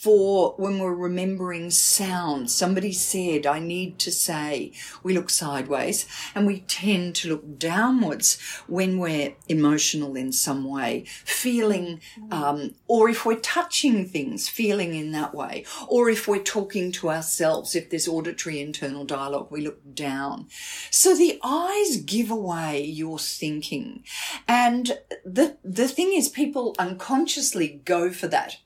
for 0.00 0.54
when 0.58 0.78
we're 0.78 0.94
remembering 0.94 1.70
sound. 1.70 2.48
Somebody 2.48 2.92
said, 2.92 3.46
I 3.46 3.58
need 3.58 3.98
to 3.98 4.12
say, 4.12 4.72
we 5.02 5.12
look 5.12 5.28
sideways 5.28 6.06
and 6.36 6.46
we 6.46 6.60
tend 6.60 7.16
to 7.16 7.30
look 7.30 7.58
downwards 7.58 8.40
when 8.68 8.98
we're 8.98 9.34
emotional 9.48 10.14
in 10.14 10.30
some 10.30 10.62
way, 10.62 11.04
feeling, 11.24 12.00
um, 12.30 12.76
or 12.86 13.08
if 13.08 13.26
we're 13.26 13.40
touching 13.40 14.06
things, 14.06 14.48
feeling 14.48 14.94
in 14.94 15.10
that 15.12 15.34
way, 15.34 15.64
or 15.88 16.08
if 16.08 16.28
we're 16.28 16.44
talking 16.44 16.92
to 16.92 17.10
ourselves, 17.10 17.74
if 17.74 17.90
there's 17.90 18.06
auditory 18.06 18.60
internal 18.60 19.04
dialogue, 19.04 19.48
we 19.50 19.62
look 19.62 19.80
down. 19.94 20.46
So 20.90 21.16
the 21.16 21.40
eyes 21.42 21.96
give 21.96 22.30
away 22.30 22.84
your 22.84 23.18
thinking. 23.18 24.04
And 24.46 24.96
the, 25.24 25.56
the 25.64 25.88
thing 25.88 26.12
is 26.12 26.28
people 26.28 26.76
unconsciously 26.78 27.80
go 27.84 28.12
for 28.12 28.28
that 28.28 28.58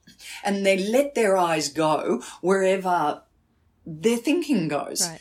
and 0.44 0.64
they 0.64 0.78
let 0.78 1.14
their 1.14 1.36
eyes 1.36 1.68
go 1.68 2.22
wherever 2.40 3.22
their 3.86 4.16
thinking 4.16 4.68
goes. 4.68 5.08
Right. 5.08 5.20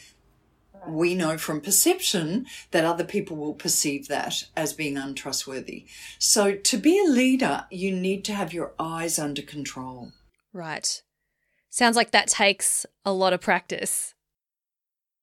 We 0.87 1.13
know 1.13 1.37
from 1.37 1.61
perception 1.61 2.47
that 2.71 2.85
other 2.85 3.03
people 3.03 3.37
will 3.37 3.53
perceive 3.53 4.07
that 4.07 4.45
as 4.57 4.73
being 4.73 4.97
untrustworthy. 4.97 5.85
So, 6.17 6.55
to 6.55 6.77
be 6.77 6.99
a 6.99 7.09
leader, 7.09 7.65
you 7.69 7.91
need 7.91 8.25
to 8.25 8.33
have 8.33 8.51
your 8.51 8.73
eyes 8.79 9.19
under 9.19 9.43
control. 9.43 10.11
Right. 10.53 11.03
Sounds 11.69 11.95
like 11.95 12.11
that 12.11 12.27
takes 12.27 12.85
a 13.05 13.13
lot 13.13 13.31
of 13.31 13.41
practice. 13.41 14.15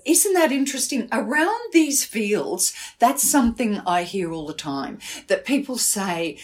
Isn't 0.07 0.33
that 0.35 0.53
interesting? 0.53 1.09
Around 1.13 1.73
these 1.73 2.05
fields, 2.05 2.73
that's 2.99 3.29
something 3.29 3.81
I 3.81 4.05
hear 4.05 4.33
all 4.33 4.47
the 4.47 4.55
time 4.55 4.99
that 5.27 5.45
people 5.45 5.77
say, 5.77 6.39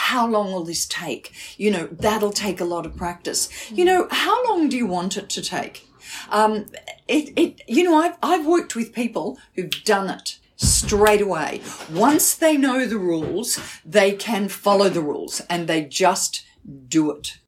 how 0.00 0.26
long 0.26 0.50
will 0.52 0.64
this 0.64 0.86
take? 0.86 1.32
You 1.56 1.70
know, 1.70 1.86
that'll 1.92 2.32
take 2.32 2.60
a 2.60 2.64
lot 2.64 2.86
of 2.86 2.96
practice. 2.96 3.48
You 3.70 3.84
know, 3.84 4.08
how 4.10 4.44
long 4.48 4.68
do 4.68 4.76
you 4.76 4.86
want 4.86 5.16
it 5.16 5.28
to 5.30 5.42
take? 5.42 5.86
Um, 6.30 6.66
it, 7.06 7.32
it, 7.36 7.62
you 7.68 7.84
know, 7.84 7.96
I've, 7.96 8.16
I've 8.22 8.46
worked 8.46 8.74
with 8.74 8.92
people 8.92 9.38
who've 9.54 9.70
done 9.84 10.10
it 10.10 10.38
straight 10.56 11.20
away. 11.20 11.60
Once 11.92 12.34
they 12.34 12.56
know 12.56 12.86
the 12.86 12.98
rules, 12.98 13.60
they 13.84 14.12
can 14.12 14.48
follow 14.48 14.88
the 14.88 15.02
rules 15.02 15.40
and 15.48 15.68
they 15.68 15.84
just 15.84 16.44
do 16.88 17.10
it. 17.12 17.38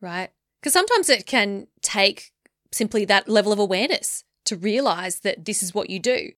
Right. 0.00 0.30
Because 0.60 0.72
sometimes 0.72 1.08
it 1.10 1.26
can 1.26 1.66
take 1.82 2.32
simply 2.72 3.04
that 3.06 3.28
level 3.28 3.52
of 3.52 3.58
awareness 3.58 4.24
to 4.46 4.56
realize 4.56 5.20
that 5.20 5.44
this 5.44 5.62
is 5.62 5.74
what 5.74 5.90
you 5.90 5.98
do. 5.98 6.30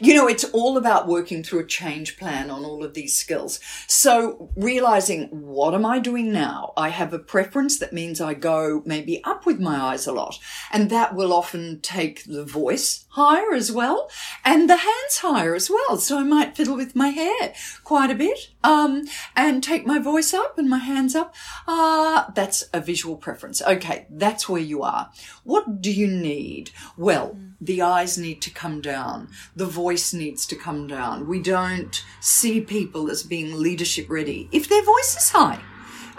You 0.00 0.14
know, 0.14 0.28
it's 0.28 0.44
all 0.44 0.76
about 0.76 1.08
working 1.08 1.42
through 1.42 1.60
a 1.60 1.66
change 1.66 2.16
plan 2.16 2.50
on 2.50 2.64
all 2.64 2.84
of 2.84 2.94
these 2.94 3.16
skills. 3.16 3.60
So 3.86 4.50
realizing 4.56 5.28
what 5.28 5.74
am 5.74 5.86
I 5.86 5.98
doing 5.98 6.32
now? 6.32 6.72
I 6.76 6.88
have 6.90 7.12
a 7.12 7.18
preference 7.18 7.78
that 7.78 7.92
means 7.92 8.20
I 8.20 8.34
go 8.34 8.82
maybe 8.84 9.22
up 9.24 9.46
with 9.46 9.60
my 9.60 9.76
eyes 9.76 10.06
a 10.06 10.12
lot. 10.12 10.38
And 10.72 10.90
that 10.90 11.14
will 11.14 11.32
often 11.32 11.80
take 11.80 12.24
the 12.24 12.44
voice 12.44 13.06
higher 13.10 13.52
as 13.52 13.70
well 13.70 14.10
and 14.44 14.68
the 14.68 14.76
hands 14.76 15.18
higher 15.18 15.54
as 15.54 15.70
well. 15.70 15.96
So 15.98 16.18
I 16.18 16.24
might 16.24 16.56
fiddle 16.56 16.76
with 16.76 16.96
my 16.96 17.08
hair 17.08 17.54
quite 17.84 18.10
a 18.10 18.14
bit, 18.14 18.50
um, 18.64 19.04
and 19.36 19.62
take 19.62 19.86
my 19.86 19.98
voice 19.98 20.32
up 20.32 20.58
and 20.58 20.68
my 20.68 20.78
hands 20.78 21.14
up. 21.14 21.34
Ah, 21.66 22.26
uh, 22.26 22.30
that's 22.34 22.64
a 22.72 22.80
visual 22.80 23.16
preference. 23.16 23.62
Okay. 23.62 24.06
That's 24.10 24.48
where 24.48 24.60
you 24.60 24.82
are. 24.82 25.10
What 25.44 25.80
do 25.80 25.90
you 25.90 26.06
need? 26.06 26.70
Well, 26.96 27.36
the 27.64 27.80
eyes 27.80 28.18
need 28.18 28.42
to 28.42 28.50
come 28.50 28.80
down 28.80 29.28
the 29.54 29.66
voice 29.66 30.12
needs 30.12 30.46
to 30.46 30.56
come 30.56 30.86
down. 30.86 31.26
We 31.26 31.40
don't 31.40 32.04
see 32.20 32.60
people 32.60 33.10
as 33.10 33.22
being 33.22 33.58
leadership 33.58 34.08
ready 34.08 34.48
if 34.52 34.68
their 34.68 34.82
voice 34.82 35.16
is 35.16 35.30
high. 35.30 35.60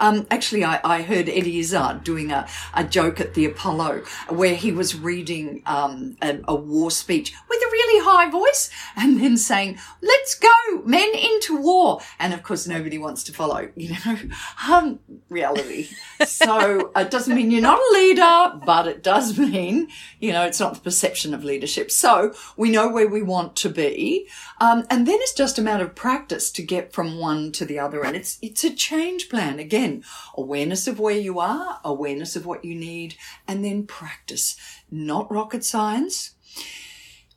Um, 0.04 0.28
actually, 0.30 0.66
I, 0.66 0.82
I, 0.84 1.02
heard 1.02 1.30
Eddie 1.30 1.60
Izzard 1.60 2.04
doing 2.04 2.30
a, 2.30 2.46
a, 2.74 2.84
joke 2.84 3.22
at 3.22 3.36
the 3.36 3.46
Apollo 3.46 4.04
where 4.28 4.54
he 4.54 4.70
was 4.70 5.00
reading 5.00 5.64
um, 5.66 6.18
a, 6.22 6.42
a, 6.46 6.56
war 6.56 6.92
speech 6.92 7.34
with 7.50 7.62
a 7.62 7.72
really 7.72 8.04
high 8.04 8.30
voice 8.30 8.70
and 8.98 9.22
then 9.22 9.38
saying, 9.38 9.78
let's 10.02 10.36
go, 10.36 10.50
men 10.84 11.10
into 11.16 11.56
war. 11.56 12.02
And 12.20 12.34
of 12.34 12.44
course, 12.44 12.68
nobody 12.68 12.98
wants 12.98 13.24
to 13.24 13.32
follow, 13.32 13.70
you 13.78 13.96
know, 14.06 14.18
um, 14.70 15.00
reality. 15.30 15.88
so 16.26 16.92
it 16.98 17.10
doesn't 17.10 17.34
mean 17.34 17.50
you're 17.50 17.62
not 17.62 17.80
a 17.80 17.94
leader, 17.94 18.60
but 18.66 18.90
it 18.90 19.04
does 19.04 19.40
mean, 19.40 19.88
you 20.20 20.34
know, 20.34 20.46
it's 20.46 20.60
not 20.60 20.74
the 20.74 20.82
perception 20.82 21.34
of 21.34 21.46
leadership. 21.46 21.90
So 21.90 22.34
we 22.58 22.70
know 22.70 22.90
where 22.90 23.08
we 23.08 23.22
want 23.22 23.56
to 23.58 23.70
be. 23.70 24.28
Um, 24.60 24.86
and 24.90 25.08
then 25.08 25.20
it's 25.22 25.34
just 25.34 25.58
a 25.58 25.62
matter 25.62 25.86
of 25.86 25.96
practice 25.96 26.52
to 26.52 26.62
get 26.62 26.92
from 26.92 27.18
one 27.20 27.54
to 27.54 27.64
the 27.64 27.80
other. 27.80 28.04
And 28.04 28.18
it's, 28.18 28.38
it's 28.42 28.66
a 28.66 28.76
change 28.76 29.30
plan. 29.30 29.60
Again, 29.60 29.93
awareness 30.36 30.88
of 30.88 31.00
where 31.00 31.18
you 31.18 31.40
are, 31.40 31.80
awareness 31.84 32.36
of 32.36 32.46
what 32.46 32.66
you 32.66 32.74
need, 32.74 33.16
and 33.48 33.64
then 33.64 33.86
practice. 33.86 34.56
Not 34.90 35.32
rocket 35.32 35.64
science. 35.64 36.36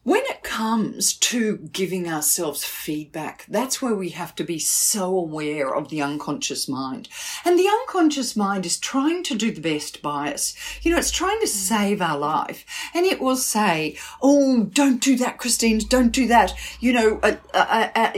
When 0.07 0.23
it 0.27 0.45
comes 0.45 1.15
to 1.15 1.57
giving 1.57 2.09
ourselves 2.09 2.63
feedback, 2.63 3.45
that's 3.49 3.83
where 3.83 3.97
we 3.97 4.11
have 4.11 4.37
to 4.37 4.45
be 4.45 4.61
so 4.61 5.19
aware 5.19 5.75
of 5.75 5.89
the 5.89 6.01
unconscious 6.01 6.69
mind. 6.69 7.09
And 7.45 7.59
the 7.59 7.67
unconscious 7.67 8.37
mind 8.37 8.65
is 8.65 8.79
trying 8.79 9.25
to 9.25 9.35
do 9.35 9.51
the 9.51 9.61
best 9.61 10.03
by 10.03 10.33
us. 10.33 10.55
You 10.83 10.93
know, 10.93 10.99
it's 10.99 11.11
trying 11.11 11.41
to 11.41 11.49
save 11.49 12.01
our 12.01 12.17
life. 12.17 12.65
And 12.95 13.05
it 13.05 13.21
will 13.21 13.35
say, 13.35 13.99
Oh, 14.23 14.63
don't 14.73 15.03
do 15.03 15.17
that, 15.17 15.39
Christine. 15.39 15.79
Don't 15.79 16.13
do 16.13 16.29
that. 16.29 16.55
You 16.79 16.93
know, 16.93 17.19
uh, 17.25 17.39
uh, 17.53 17.89
uh 17.97 18.13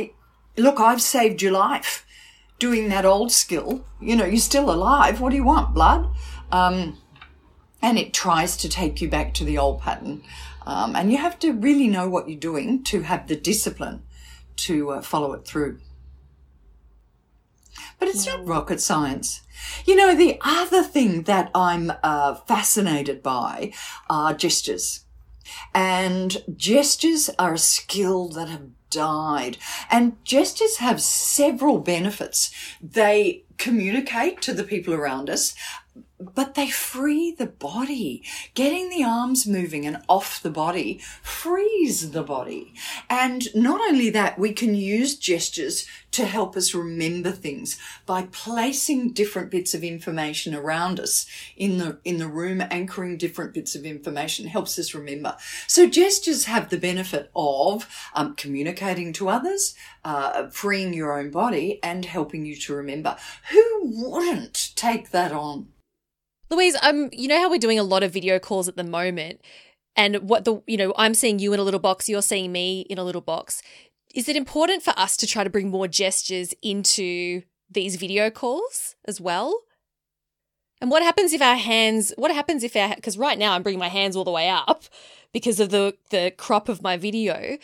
look, 0.59 0.81
I've 0.81 1.01
saved 1.01 1.41
your 1.41 1.53
life 1.53 2.05
doing 2.59 2.89
that 2.89 3.05
old 3.05 3.33
skill. 3.33 3.85
You 4.01 4.17
know, 4.17 4.25
you're 4.25 4.39
still 4.39 4.71
alive. 4.71 5.21
What 5.21 5.31
do 5.31 5.37
you 5.37 5.45
want? 5.45 5.75
Blood? 5.75 6.09
Um, 6.51 6.99
and 7.81 7.99
it 7.99 8.13
tries 8.13 8.57
to 8.59 8.69
take 8.69 9.01
you 9.01 9.09
back 9.09 9.35
to 9.35 9.45
the 9.45 9.59
old 9.59 9.81
pattern. 9.81 10.23
Um, 10.67 10.97
and 10.97 11.11
you 11.11 11.19
have 11.19 11.39
to 11.41 11.53
really 11.53 11.89
know 11.89 12.09
what 12.09 12.29
you're 12.29 12.39
doing 12.39 12.83
to 12.85 13.03
have 13.03 13.29
the 13.29 13.37
discipline 13.37 14.03
to 14.57 14.91
uh, 14.91 15.03
follow 15.03 15.33
it 15.33 15.47
through. 15.47 15.79
But 17.99 18.09
it's 18.09 18.27
not 18.27 18.47
rocket 18.47 18.81
science. 18.81 19.43
You 19.85 19.97
know, 19.97 20.15
the 20.15 20.39
other 20.41 20.83
thing 20.83 21.23
that 21.23 21.51
I'm 21.55 21.93
uh, 22.03 22.35
fascinated 22.35 23.23
by 23.23 23.73
are 24.09 24.35
gestures. 24.35 25.05
And 25.75 26.45
gestures 26.55 27.31
are 27.39 27.55
a 27.55 27.59
skill 27.59 28.29
that 28.31 28.49
have 28.49 28.69
died. 28.91 29.59
And 29.91 30.23
gestures 30.25 30.77
have 30.79 31.01
several 31.01 31.79
benefits. 31.79 32.51
They 32.81 33.45
communicate 33.57 34.41
to 34.43 34.53
the 34.53 34.65
people 34.65 34.95
around 34.95 35.29
us 35.29 35.55
but 36.39 36.55
they 36.55 36.71
free 36.71 37.33
the 37.33 37.49
body. 37.49 38.23
Getting 38.55 38.91
the 38.91 39.03
arms 39.03 39.45
moving 39.45 39.85
and 39.85 40.01
off 40.09 40.41
the 40.41 40.53
body 40.53 41.01
frees 41.21 42.13
the 42.13 42.23
body. 42.23 42.75
And 43.11 43.53
not 43.57 43.81
only 43.81 44.09
that, 44.11 44.39
we 44.39 44.53
can 44.53 44.77
use 44.77 45.17
gestures 45.17 45.85
to 46.13 46.25
help 46.25 46.57
us 46.57 46.75
remember 46.75 47.33
things 47.33 47.77
by 48.07 48.29
placing 48.31 49.15
different 49.15 49.51
bits 49.51 49.75
of 49.75 49.83
information 49.83 50.55
around 50.55 51.01
us 51.01 51.27
in 51.57 51.79
the, 51.79 51.99
in 52.05 52.19
the 52.19 52.29
room, 52.29 52.63
anchoring 52.71 53.19
different 53.19 53.53
bits 53.53 53.75
of 53.75 53.85
information 53.85 54.47
helps 54.47 54.79
us 54.79 54.95
remember. 54.95 55.37
So 55.67 55.89
gestures 55.89 56.45
have 56.45 56.71
the 56.71 56.79
benefit 56.79 57.33
of 57.35 57.89
um, 58.15 58.37
communicating 58.37 59.13
to 59.15 59.29
others, 59.29 59.75
uh, 60.05 60.51
freeing 60.51 60.95
your 60.95 61.19
own 61.19 61.33
body 61.33 61.81
and 61.83 62.05
helping 62.05 62.47
you 62.47 62.55
to 62.59 62.75
remember. 62.75 63.17
Who 63.51 63.81
wouldn't 63.83 64.71
take 64.77 65.11
that 65.11 65.33
on? 65.33 65.71
Louise, 66.51 66.77
um, 66.83 67.11
you 67.13 67.29
know 67.29 67.39
how 67.39 67.51
we're 67.51 67.59
doing 67.59 67.79
a 67.79 67.83
lot 67.83 68.03
of 68.03 68.13
video 68.13 68.39
calls 68.39 68.69
at 68.69 68.77
the 68.77 68.85
moment, 68.85 69.41
and 69.97 70.29
what 70.29 70.45
the 70.45 70.63
you 70.67 70.77
know, 70.77 70.95
I'm 70.97 71.15
seeing 71.15 71.39
you 71.39 71.53
in 71.53 71.61
a 71.61 71.63
little 71.63 71.81
box, 71.81 72.09
you're 72.09 72.23
seeing 72.23 72.53
me 72.53 72.83
in 72.89 72.99
a 72.99 73.05
little 73.05 73.21
box. 73.21 73.63
Is 74.15 74.29
it 74.29 74.37
important 74.37 74.83
for 74.83 74.95
us 74.97 75.17
to 75.19 75.27
try 75.27 75.45
to 75.45 75.51
bring 75.51 75.69
more 75.69 75.87
gestures 75.87 76.55
into 76.63 77.43
these 77.71 77.97
video 77.97 78.31
calls 78.31 78.97
as 79.05 79.21
well? 79.21 79.61
And 80.81 80.91
what 80.91 81.03
happens 81.03 81.33
if 81.33 81.43
our 81.43 81.57
hands? 81.57 82.13
What 82.17 82.35
happens 82.35 82.63
if 82.63 82.75
our? 82.77 82.95
Because 82.95 83.19
right 83.19 83.39
now 83.39 83.53
I'm 83.53 83.63
bringing 83.63 83.81
my 83.81 83.89
hands 83.89 84.17
all 84.17 84.25
the 84.25 84.31
way 84.31 84.49
up 84.49 84.85
because 85.33 85.61
of 85.61 85.71
the 85.71 85.97
the 86.11 86.33
crop 86.37 86.69
of 86.69 86.83
my 86.83 86.97
video 86.97 87.59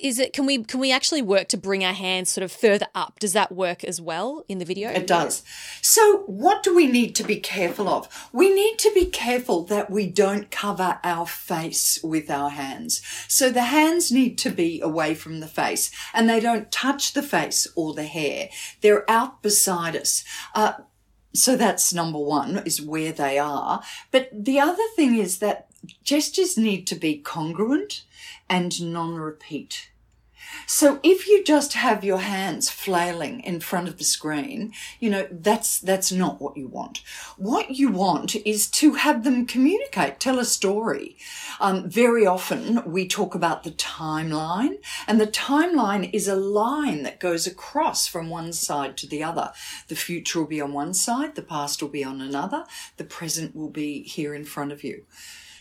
is 0.00 0.18
it 0.18 0.32
can 0.32 0.46
we 0.46 0.62
can 0.64 0.80
we 0.80 0.90
actually 0.92 1.22
work 1.22 1.48
to 1.48 1.56
bring 1.56 1.84
our 1.84 1.92
hands 1.92 2.30
sort 2.30 2.44
of 2.44 2.52
further 2.52 2.86
up? 2.94 3.18
Does 3.18 3.32
that 3.32 3.52
work 3.52 3.84
as 3.84 4.00
well 4.00 4.44
in 4.48 4.58
the 4.58 4.64
video? 4.64 4.90
It 4.90 5.06
does. 5.06 5.42
So 5.82 6.24
what 6.26 6.62
do 6.62 6.74
we 6.74 6.86
need 6.86 7.14
to 7.16 7.24
be 7.24 7.36
careful 7.36 7.88
of? 7.88 8.28
We 8.32 8.52
need 8.52 8.78
to 8.80 8.90
be 8.94 9.06
careful 9.06 9.64
that 9.64 9.90
we 9.90 10.08
don't 10.08 10.50
cover 10.50 10.98
our 11.04 11.26
face 11.26 12.00
with 12.02 12.30
our 12.30 12.50
hands. 12.50 13.02
So 13.28 13.50
the 13.50 13.64
hands 13.64 14.10
need 14.10 14.36
to 14.38 14.50
be 14.50 14.80
away 14.80 15.14
from 15.14 15.40
the 15.40 15.46
face 15.46 15.90
and 16.12 16.28
they 16.28 16.40
don't 16.40 16.70
touch 16.72 17.12
the 17.12 17.22
face 17.22 17.66
or 17.76 17.94
the 17.94 18.04
hair. 18.04 18.48
They're 18.80 19.08
out 19.10 19.42
beside 19.42 19.96
us. 19.96 20.24
Uh, 20.54 20.74
so 21.34 21.56
that's 21.56 21.92
number 21.92 22.18
one 22.18 22.62
is 22.64 22.80
where 22.80 23.12
they 23.12 23.38
are. 23.38 23.82
But 24.10 24.28
the 24.32 24.60
other 24.60 24.84
thing 24.94 25.16
is 25.16 25.38
that 25.38 25.68
gestures 26.02 26.56
need 26.56 26.86
to 26.86 26.94
be 26.94 27.18
congruent 27.18 28.04
and 28.48 28.92
non-repeat. 28.92 29.90
So 30.66 31.00
if 31.02 31.28
you 31.28 31.44
just 31.44 31.74
have 31.74 32.04
your 32.04 32.18
hands 32.18 32.70
flailing 32.70 33.40
in 33.40 33.60
front 33.60 33.88
of 33.88 33.98
the 33.98 34.04
screen, 34.04 34.72
you 35.00 35.10
know, 35.10 35.26
that's, 35.30 35.78
that's 35.78 36.12
not 36.12 36.40
what 36.40 36.56
you 36.56 36.68
want. 36.68 37.02
What 37.36 37.70
you 37.72 37.90
want 37.90 38.36
is 38.36 38.68
to 38.72 38.94
have 38.94 39.24
them 39.24 39.46
communicate, 39.46 40.20
tell 40.20 40.38
a 40.38 40.44
story. 40.44 41.16
Um, 41.60 41.88
very 41.88 42.26
often 42.26 42.82
we 42.90 43.06
talk 43.06 43.34
about 43.34 43.64
the 43.64 43.72
timeline 43.72 44.76
and 45.06 45.20
the 45.20 45.26
timeline 45.26 46.10
is 46.12 46.28
a 46.28 46.36
line 46.36 47.02
that 47.02 47.20
goes 47.20 47.46
across 47.46 48.06
from 48.06 48.30
one 48.30 48.52
side 48.52 48.96
to 48.98 49.06
the 49.06 49.22
other. 49.22 49.52
The 49.88 49.96
future 49.96 50.40
will 50.40 50.46
be 50.46 50.60
on 50.60 50.72
one 50.72 50.94
side, 50.94 51.34
the 51.34 51.42
past 51.42 51.82
will 51.82 51.90
be 51.90 52.04
on 52.04 52.20
another, 52.20 52.64
the 52.96 53.04
present 53.04 53.54
will 53.54 53.70
be 53.70 54.02
here 54.02 54.34
in 54.34 54.44
front 54.44 54.72
of 54.72 54.84
you. 54.84 55.04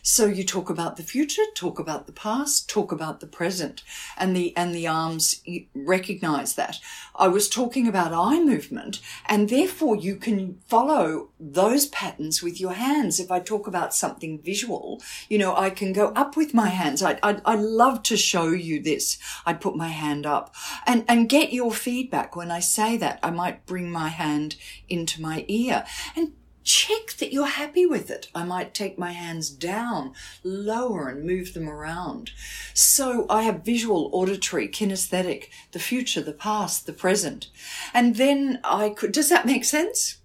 So 0.06 0.26
you 0.26 0.44
talk 0.44 0.70
about 0.70 0.98
the 0.98 1.04
future, 1.04 1.44
talk 1.56 1.80
about 1.80 2.08
the 2.08 2.12
past, 2.12 2.70
talk 2.70 2.92
about 2.92 3.22
the 3.22 3.26
present, 3.26 3.84
and 4.18 4.36
the 4.36 4.56
and 4.58 4.76
the 4.76 4.86
arms 4.86 5.42
recognize 5.74 6.56
that. 6.56 6.80
I 7.16 7.30
was 7.30 7.48
talking 7.48 7.88
about 7.88 8.12
eye 8.12 8.44
movement, 8.44 9.00
and 9.26 9.48
therefore 9.48 9.96
you 9.96 10.18
can 10.18 10.60
follow 10.68 11.30
those 11.40 11.86
patterns 11.86 12.44
with 12.44 12.60
your 12.60 12.74
hands. 12.74 13.18
If 13.18 13.32
I 13.32 13.40
talk 13.40 13.66
about 13.66 13.96
something 13.96 14.42
visual, 14.42 15.02
you 15.30 15.38
know, 15.38 15.56
I 15.56 15.70
can 15.70 15.94
go 15.94 16.10
up 16.10 16.36
with 16.36 16.54
my 16.54 16.68
hands. 16.68 17.02
I 17.02 17.18
I, 17.24 17.40
I 17.46 17.56
love 17.56 18.04
to 18.04 18.18
show 18.18 18.50
you 18.50 18.84
this. 18.84 19.18
I'd 19.46 19.62
put 19.62 19.78
my 19.78 19.88
hand 19.88 20.26
up 20.26 20.54
and 20.86 21.06
and 21.08 21.30
get 21.30 21.54
your 21.54 21.72
feedback 21.72 22.36
when 22.36 22.52
I 22.52 22.60
say 22.60 22.98
that. 22.98 23.20
I 23.24 23.30
might 23.30 23.66
bring 23.66 23.90
my 23.90 24.10
hand 24.10 24.58
into 24.90 25.22
my 25.22 25.46
ear 25.48 25.86
and 26.14 26.34
check 26.64 27.14
that 27.20 27.32
you're 27.32 27.46
happy 27.46 27.86
with 27.86 28.10
it. 28.10 28.30
I 28.34 28.44
might 28.44 28.74
take 28.74 28.98
my 28.98 29.12
hands 29.12 29.50
down, 29.50 30.14
lower 30.44 31.10
and 31.10 31.26
move 31.26 31.54
them 31.54 31.70
around. 31.70 32.32
So 32.74 33.26
I 33.30 33.44
have 33.44 33.66
visual, 33.66 34.10
auditory, 34.14 34.68
kinesthetic, 34.68 35.50
the 35.72 35.80
future, 35.80 36.22
the 36.22 36.34
past, 36.34 36.86
the 36.86 36.94
present. 36.94 37.50
And 37.94 38.16
then 38.16 38.60
I 38.64 38.90
could, 38.90 39.12
does 39.12 39.30
that 39.30 39.46
make 39.46 39.66
sense? 39.66 40.18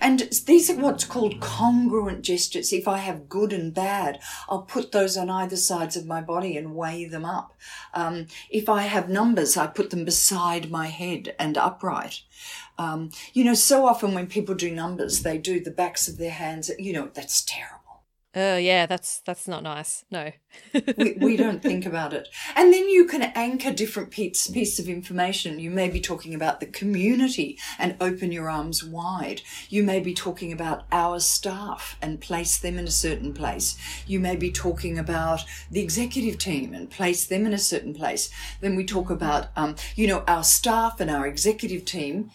And 0.00 0.20
these 0.46 0.70
are 0.70 0.76
what's 0.76 1.04
called 1.04 1.40
congruent 1.40 2.22
gestures. 2.22 2.72
If 2.72 2.86
I 2.86 2.98
have 2.98 3.28
good 3.28 3.52
and 3.52 3.72
bad, 3.72 4.20
I'll 4.48 4.62
put 4.62 4.92
those 4.92 5.16
on 5.16 5.30
either 5.30 5.56
sides 5.56 5.96
of 5.96 6.06
my 6.06 6.20
body 6.20 6.56
and 6.56 6.74
weigh 6.74 7.06
them 7.06 7.24
up. 7.24 7.54
Um, 7.94 8.26
if 8.50 8.68
I 8.68 8.82
have 8.82 9.08
numbers, 9.08 9.56
I 9.56 9.66
put 9.66 9.90
them 9.90 10.04
beside 10.04 10.70
my 10.70 10.88
head 10.88 11.34
and 11.38 11.56
upright. 11.56 12.22
Um, 12.78 13.10
you 13.32 13.44
know, 13.44 13.54
so 13.54 13.86
often 13.86 14.14
when 14.14 14.26
people 14.26 14.54
do 14.54 14.70
numbers, 14.70 15.22
they 15.22 15.38
do 15.38 15.60
the 15.60 15.70
backs 15.70 16.08
of 16.08 16.18
their 16.18 16.30
hands. 16.30 16.70
You 16.78 16.92
know, 16.92 17.10
that's 17.12 17.44
terrible. 17.44 17.80
Oh 18.36 18.58
yeah, 18.58 18.86
that's 18.86 19.18
that's 19.22 19.48
not 19.48 19.64
nice. 19.64 20.04
No, 20.08 20.30
we, 20.96 21.16
we 21.20 21.36
don't 21.36 21.60
think 21.60 21.84
about 21.84 22.14
it. 22.14 22.28
And 22.54 22.72
then 22.72 22.88
you 22.88 23.04
can 23.04 23.22
anchor 23.22 23.72
different 23.72 24.12
piece 24.12 24.46
piece 24.46 24.78
of 24.78 24.88
information. 24.88 25.58
You 25.58 25.72
may 25.72 25.88
be 25.88 26.00
talking 26.00 26.32
about 26.32 26.60
the 26.60 26.66
community 26.66 27.58
and 27.76 27.96
open 28.00 28.30
your 28.30 28.48
arms 28.48 28.84
wide. 28.84 29.42
You 29.68 29.82
may 29.82 29.98
be 29.98 30.14
talking 30.14 30.52
about 30.52 30.84
our 30.92 31.18
staff 31.18 31.96
and 32.00 32.20
place 32.20 32.56
them 32.56 32.78
in 32.78 32.86
a 32.86 32.92
certain 32.92 33.34
place. 33.34 33.76
You 34.06 34.20
may 34.20 34.36
be 34.36 34.52
talking 34.52 34.96
about 34.96 35.40
the 35.68 35.80
executive 35.80 36.38
team 36.38 36.72
and 36.72 36.88
place 36.88 37.26
them 37.26 37.46
in 37.46 37.52
a 37.52 37.58
certain 37.58 37.94
place. 37.94 38.30
Then 38.60 38.76
we 38.76 38.84
talk 38.84 39.10
about, 39.10 39.48
um, 39.56 39.74
you 39.96 40.06
know, 40.06 40.22
our 40.28 40.44
staff 40.44 41.00
and 41.00 41.10
our 41.10 41.26
executive 41.26 41.84
team 41.84 42.30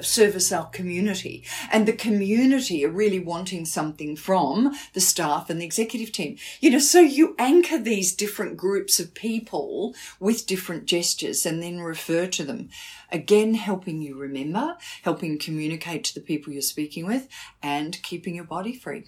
service 0.00 0.52
our 0.52 0.66
community. 0.66 1.44
And 1.70 1.86
the 1.86 1.92
community 1.92 2.84
are 2.84 2.90
really 2.90 3.18
wanting 3.18 3.64
something 3.64 4.16
from 4.16 4.74
the 4.94 5.00
staff 5.00 5.50
and 5.50 5.60
the 5.60 5.64
executive 5.64 6.12
team. 6.12 6.36
You 6.60 6.70
know, 6.70 6.78
so 6.78 7.00
you 7.00 7.34
anchor 7.38 7.78
these 7.78 8.14
different 8.14 8.56
groups 8.56 9.00
of 9.00 9.14
people 9.14 9.94
with 10.20 10.46
different 10.46 10.86
gestures 10.86 11.44
and 11.46 11.62
then 11.62 11.80
refer 11.80 12.26
to 12.26 12.44
them. 12.44 12.68
Again, 13.10 13.54
helping 13.54 14.02
you 14.02 14.16
remember, 14.16 14.76
helping 15.02 15.38
communicate 15.38 16.04
to 16.04 16.14
the 16.14 16.20
people 16.20 16.52
you're 16.52 16.62
speaking 16.62 17.06
with 17.06 17.28
and 17.62 18.02
keeping 18.02 18.34
your 18.34 18.44
body 18.44 18.74
free. 18.74 19.04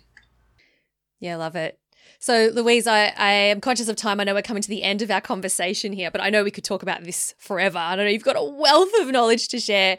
Yeah, 1.19 1.37
love 1.37 1.57
it. 1.57 1.79
So, 2.23 2.51
Louise, 2.53 2.87
I, 2.87 3.15
I 3.17 3.33
am 3.33 3.63
conscious 3.63 3.89
of 3.89 3.97
time. 3.97 4.21
I 4.21 4.25
know 4.25 4.35
we're 4.35 4.43
coming 4.43 4.63
to 4.63 4.69
the 4.69 4.83
end 4.83 5.01
of 5.01 5.11
our 5.11 5.23
conversation 5.23 5.95
here, 5.95 6.11
but 6.11 6.21
I 6.21 6.29
know 6.29 6.45
we 6.45 6.51
could 6.51 6.65
talk 6.65 6.83
about 6.83 7.03
this 7.03 7.35
forever. 7.39 7.79
I 7.79 7.97
know, 7.97 8.05
you've 8.05 8.23
got 8.23 8.37
a 8.37 8.45
wealth 8.45 8.91
of 9.01 9.09
knowledge 9.09 9.49
to 9.49 9.59
share. 9.59 9.97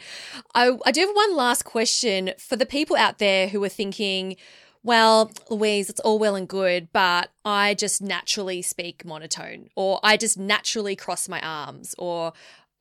I, 0.53 0.77
I 0.85 0.91
do 0.91 1.01
have 1.01 1.15
one 1.15 1.35
last 1.35 1.65
question 1.65 2.33
for 2.37 2.55
the 2.55 2.67
people 2.67 2.95
out 2.95 3.17
there 3.17 3.47
who 3.47 3.63
are 3.63 3.69
thinking, 3.69 4.35
well, 4.83 5.31
Louise, 5.49 5.89
it's 5.89 5.99
all 6.01 6.19
well 6.19 6.35
and 6.35 6.47
good, 6.47 6.89
but 6.93 7.31
I 7.43 7.73
just 7.73 8.03
naturally 8.03 8.61
speak 8.61 9.03
monotone, 9.03 9.69
or 9.75 9.99
I 10.03 10.15
just 10.15 10.37
naturally 10.37 10.95
cross 10.95 11.27
my 11.27 11.41
arms, 11.41 11.95
or 11.97 12.33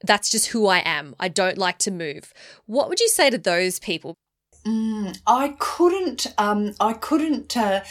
that's 0.02 0.28
just 0.28 0.48
who 0.48 0.66
I 0.66 0.80
am. 0.80 1.14
I 1.18 1.28
don't 1.28 1.56
like 1.56 1.78
to 1.78 1.90
move. 1.90 2.34
What 2.66 2.90
would 2.90 3.00
you 3.00 3.08
say 3.08 3.30
to 3.30 3.38
those 3.38 3.78
people? 3.78 4.16
Mm, 4.64 5.18
I 5.26 5.56
couldn't. 5.58 6.26
Um, 6.36 6.74
I 6.80 6.92
couldn't 6.92 7.56
uh, 7.56 7.82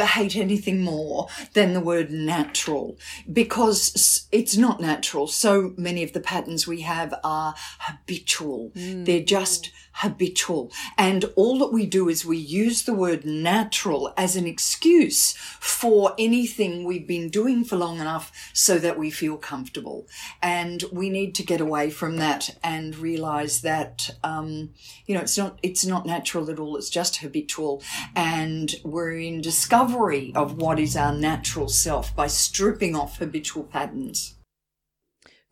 hate 0.00 0.36
anything 0.36 0.80
more 0.80 1.28
than 1.54 1.74
the 1.74 1.80
word 1.80 2.10
natural 2.10 2.96
because 3.32 4.28
it's 4.30 4.56
not 4.56 4.80
natural. 4.80 5.26
So 5.26 5.74
many 5.76 6.02
of 6.02 6.12
the 6.12 6.20
patterns 6.20 6.66
we 6.66 6.82
have 6.82 7.12
are 7.24 7.54
habitual. 7.80 8.70
Mm. 8.76 9.04
They're 9.04 9.20
just 9.20 9.72
habitual. 9.92 10.70
And 10.96 11.24
all 11.36 11.58
that 11.58 11.72
we 11.72 11.86
do 11.86 12.08
is 12.08 12.24
we 12.24 12.38
use 12.38 12.82
the 12.82 12.94
word 12.94 13.24
natural 13.24 14.12
as 14.16 14.36
an 14.36 14.46
excuse 14.46 15.32
for 15.60 16.14
anything 16.18 16.84
we've 16.84 17.06
been 17.06 17.28
doing 17.28 17.64
for 17.64 17.76
long 17.76 18.00
enough 18.00 18.32
so 18.52 18.78
that 18.78 18.98
we 18.98 19.10
feel 19.10 19.36
comfortable. 19.36 20.06
And 20.42 20.84
we 20.92 21.10
need 21.10 21.34
to 21.36 21.42
get 21.42 21.60
away 21.60 21.90
from 21.90 22.16
that 22.16 22.56
and 22.62 22.96
realize 22.96 23.60
that, 23.62 24.10
um, 24.24 24.70
you 25.06 25.14
know, 25.14 25.20
it's 25.20 25.38
not, 25.38 25.58
it's 25.62 25.84
not 25.84 26.06
natural 26.06 26.50
at 26.50 26.58
all. 26.58 26.76
It's 26.76 26.90
just 26.90 27.18
habitual. 27.18 27.82
And 28.14 28.74
we're 28.84 29.18
in 29.18 29.40
discovery 29.40 30.32
of 30.34 30.56
what 30.56 30.78
is 30.78 30.96
our 30.96 31.14
natural 31.14 31.68
self 31.68 32.14
by 32.14 32.26
stripping 32.26 32.96
off 32.96 33.18
habitual 33.18 33.64
patterns. 33.64 34.34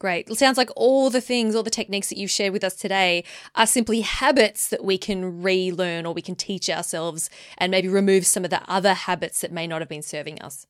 Great. 0.01 0.31
It 0.31 0.39
sounds 0.39 0.57
like 0.57 0.71
all 0.77 1.11
the 1.11 1.21
things, 1.21 1.55
all 1.55 1.63
the 1.63 1.69
techniques 1.69 2.09
that 2.09 2.17
you've 2.17 2.31
shared 2.31 2.55
with 2.55 2.65
us 2.65 2.75
today 2.75 3.23
are 3.55 3.67
simply 3.67 4.01
habits 4.01 4.69
that 4.69 4.83
we 4.83 4.97
can 4.97 5.43
relearn 5.43 6.07
or 6.07 6.15
we 6.15 6.23
can 6.23 6.35
teach 6.35 6.71
ourselves 6.71 7.29
and 7.59 7.71
maybe 7.71 7.87
remove 7.87 8.27
some 8.27 8.43
of 8.43 8.51
the 8.51 8.63
other 8.67 8.95
habits 8.95 9.43
that 9.43 9.53
may 9.53 9.67
not 9.67 9.83
have 9.83 9.91
been 9.91 10.03
serving 10.03 10.41
us. 10.41 10.67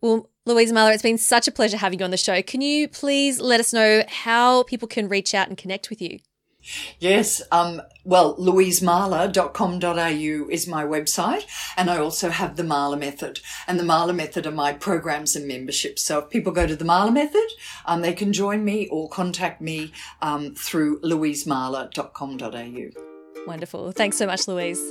Well, 0.00 0.30
Louise 0.46 0.72
Mahler, 0.72 0.92
it's 0.92 1.02
been 1.02 1.18
such 1.18 1.48
a 1.48 1.52
pleasure 1.52 1.76
having 1.76 1.98
you 1.98 2.04
on 2.04 2.12
the 2.12 2.16
show. 2.16 2.40
Can 2.40 2.60
you 2.60 2.86
please 2.86 3.40
let 3.40 3.58
us 3.58 3.72
know 3.72 4.04
how 4.06 4.62
people 4.62 4.86
can 4.86 5.08
reach 5.08 5.34
out 5.34 5.48
and 5.48 5.58
connect 5.58 5.90
with 5.90 6.00
you? 6.00 6.20
Yes. 6.98 7.42
Um, 7.50 7.82
well, 8.04 8.36
louisemahler.com.au 8.36 10.48
is 10.50 10.66
my 10.66 10.84
website. 10.84 11.44
And 11.76 11.90
I 11.90 11.98
also 11.98 12.30
have 12.30 12.56
the 12.56 12.64
Mahler 12.64 12.96
Method. 12.96 13.40
And 13.66 13.78
the 13.78 13.84
Mahler 13.84 14.12
Method 14.12 14.46
are 14.46 14.52
my 14.52 14.72
programs 14.72 15.36
and 15.36 15.46
memberships. 15.46 16.02
So 16.02 16.18
if 16.18 16.30
people 16.30 16.52
go 16.52 16.66
to 16.66 16.76
the 16.76 16.84
Mahler 16.84 17.12
Method, 17.12 17.48
um, 17.86 18.02
they 18.02 18.12
can 18.12 18.32
join 18.32 18.64
me 18.64 18.88
or 18.88 19.08
contact 19.08 19.60
me 19.60 19.92
um, 20.22 20.54
through 20.54 21.00
louisemahler.com.au. 21.00 23.46
Wonderful. 23.46 23.92
Thanks 23.92 24.16
so 24.16 24.26
much, 24.26 24.48
Louise. 24.48 24.82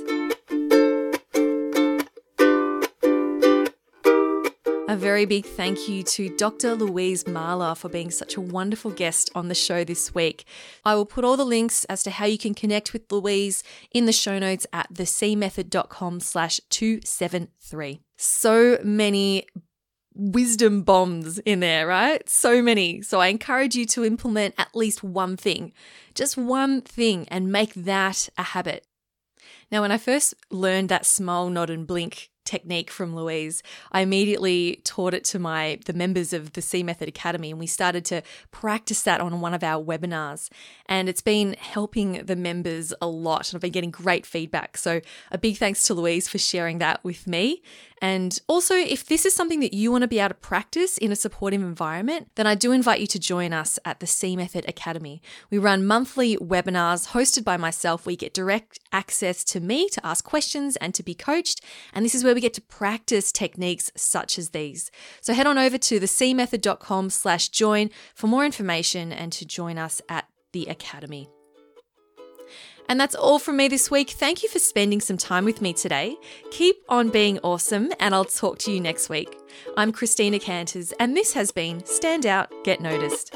A 4.88 4.96
very 4.96 5.26
big 5.26 5.44
thank 5.44 5.86
you 5.86 6.02
to 6.04 6.34
Dr. 6.38 6.74
Louise 6.74 7.26
Mahler 7.26 7.74
for 7.74 7.90
being 7.90 8.10
such 8.10 8.36
a 8.36 8.40
wonderful 8.40 8.90
guest 8.90 9.30
on 9.34 9.48
the 9.48 9.54
show 9.54 9.84
this 9.84 10.14
week. 10.14 10.46
I 10.82 10.94
will 10.94 11.04
put 11.04 11.26
all 11.26 11.36
the 11.36 11.44
links 11.44 11.84
as 11.84 12.02
to 12.04 12.10
how 12.10 12.24
you 12.24 12.38
can 12.38 12.54
connect 12.54 12.94
with 12.94 13.12
Louise 13.12 13.62
in 13.92 14.06
the 14.06 14.14
show 14.14 14.38
notes 14.38 14.66
at 14.72 14.90
thecmethod.com 14.94 16.20
slash 16.20 16.58
273. 16.70 18.00
So 18.16 18.78
many 18.82 19.44
wisdom 20.14 20.84
bombs 20.84 21.38
in 21.40 21.60
there, 21.60 21.86
right? 21.86 22.26
So 22.26 22.62
many. 22.62 23.02
So 23.02 23.20
I 23.20 23.26
encourage 23.26 23.74
you 23.74 23.84
to 23.84 24.06
implement 24.06 24.54
at 24.56 24.74
least 24.74 25.04
one 25.04 25.36
thing, 25.36 25.74
just 26.14 26.38
one 26.38 26.80
thing, 26.80 27.28
and 27.28 27.52
make 27.52 27.74
that 27.74 28.30
a 28.38 28.42
habit. 28.42 28.86
Now, 29.70 29.82
when 29.82 29.92
I 29.92 29.98
first 29.98 30.32
learned 30.50 30.88
that 30.88 31.04
smile, 31.04 31.50
nod, 31.50 31.68
and 31.68 31.86
blink 31.86 32.30
technique 32.48 32.90
from 32.90 33.14
Louise, 33.14 33.62
I 33.92 34.00
immediately 34.00 34.80
taught 34.82 35.12
it 35.12 35.22
to 35.24 35.38
my 35.38 35.78
the 35.84 35.92
members 35.92 36.32
of 36.32 36.54
the 36.54 36.62
C 36.62 36.82
Method 36.82 37.06
Academy 37.06 37.50
and 37.50 37.60
we 37.60 37.66
started 37.66 38.06
to 38.06 38.22
practice 38.50 39.02
that 39.02 39.20
on 39.20 39.42
one 39.42 39.52
of 39.52 39.62
our 39.62 39.84
webinars. 39.84 40.48
And 40.86 41.10
it's 41.10 41.20
been 41.20 41.52
helping 41.58 42.24
the 42.24 42.36
members 42.36 42.94
a 43.02 43.06
lot 43.06 43.52
and 43.52 43.58
I've 43.58 43.60
been 43.60 43.72
getting 43.72 43.90
great 43.90 44.24
feedback. 44.24 44.78
So 44.78 45.02
a 45.30 45.36
big 45.36 45.58
thanks 45.58 45.82
to 45.84 45.94
Louise 45.94 46.26
for 46.26 46.38
sharing 46.38 46.78
that 46.78 47.04
with 47.04 47.26
me. 47.26 47.62
And 48.00 48.38
also, 48.46 48.74
if 48.74 49.06
this 49.06 49.24
is 49.24 49.34
something 49.34 49.60
that 49.60 49.74
you 49.74 49.90
want 49.90 50.02
to 50.02 50.08
be 50.08 50.18
able 50.18 50.30
to 50.30 50.34
practice 50.34 50.98
in 50.98 51.12
a 51.12 51.16
supportive 51.16 51.62
environment, 51.62 52.30
then 52.36 52.46
I 52.46 52.54
do 52.54 52.72
invite 52.72 53.00
you 53.00 53.06
to 53.08 53.18
join 53.18 53.52
us 53.52 53.78
at 53.84 54.00
the 54.00 54.06
C 54.06 54.36
Method 54.36 54.64
Academy. 54.68 55.20
We 55.50 55.58
run 55.58 55.86
monthly 55.86 56.36
webinars 56.36 57.08
hosted 57.08 57.44
by 57.44 57.56
myself. 57.56 58.06
We 58.06 58.16
get 58.16 58.34
direct 58.34 58.78
access 58.92 59.44
to 59.44 59.60
me 59.60 59.88
to 59.90 60.06
ask 60.06 60.24
questions 60.24 60.76
and 60.76 60.94
to 60.94 61.02
be 61.02 61.14
coached. 61.14 61.60
And 61.92 62.04
this 62.04 62.14
is 62.14 62.24
where 62.24 62.34
we 62.34 62.40
get 62.40 62.54
to 62.54 62.62
practice 62.62 63.32
techniques 63.32 63.90
such 63.96 64.38
as 64.38 64.50
these. 64.50 64.90
So 65.20 65.34
head 65.34 65.46
on 65.46 65.58
over 65.58 65.78
to 65.78 66.00
thecmethod.com 66.00 67.10
slash 67.10 67.48
join 67.48 67.90
for 68.14 68.26
more 68.26 68.44
information 68.44 69.12
and 69.12 69.32
to 69.32 69.44
join 69.44 69.78
us 69.78 70.00
at 70.08 70.28
the 70.52 70.66
Academy. 70.66 71.28
And 72.88 72.98
that's 72.98 73.14
all 73.14 73.38
from 73.38 73.56
me 73.58 73.68
this 73.68 73.90
week. 73.90 74.10
Thank 74.10 74.42
you 74.42 74.48
for 74.48 74.58
spending 74.58 75.00
some 75.00 75.18
time 75.18 75.44
with 75.44 75.60
me 75.60 75.72
today. 75.72 76.16
Keep 76.50 76.76
on 76.88 77.10
being 77.10 77.38
awesome, 77.40 77.92
and 78.00 78.14
I'll 78.14 78.24
talk 78.24 78.58
to 78.60 78.72
you 78.72 78.80
next 78.80 79.08
week. 79.08 79.38
I'm 79.76 79.92
Christina 79.92 80.38
Canters, 80.38 80.92
and 80.98 81.16
this 81.16 81.34
has 81.34 81.50
been 81.50 81.84
Stand 81.84 82.24
Out, 82.24 82.52
Get 82.64 82.80
Noticed. 82.80 83.34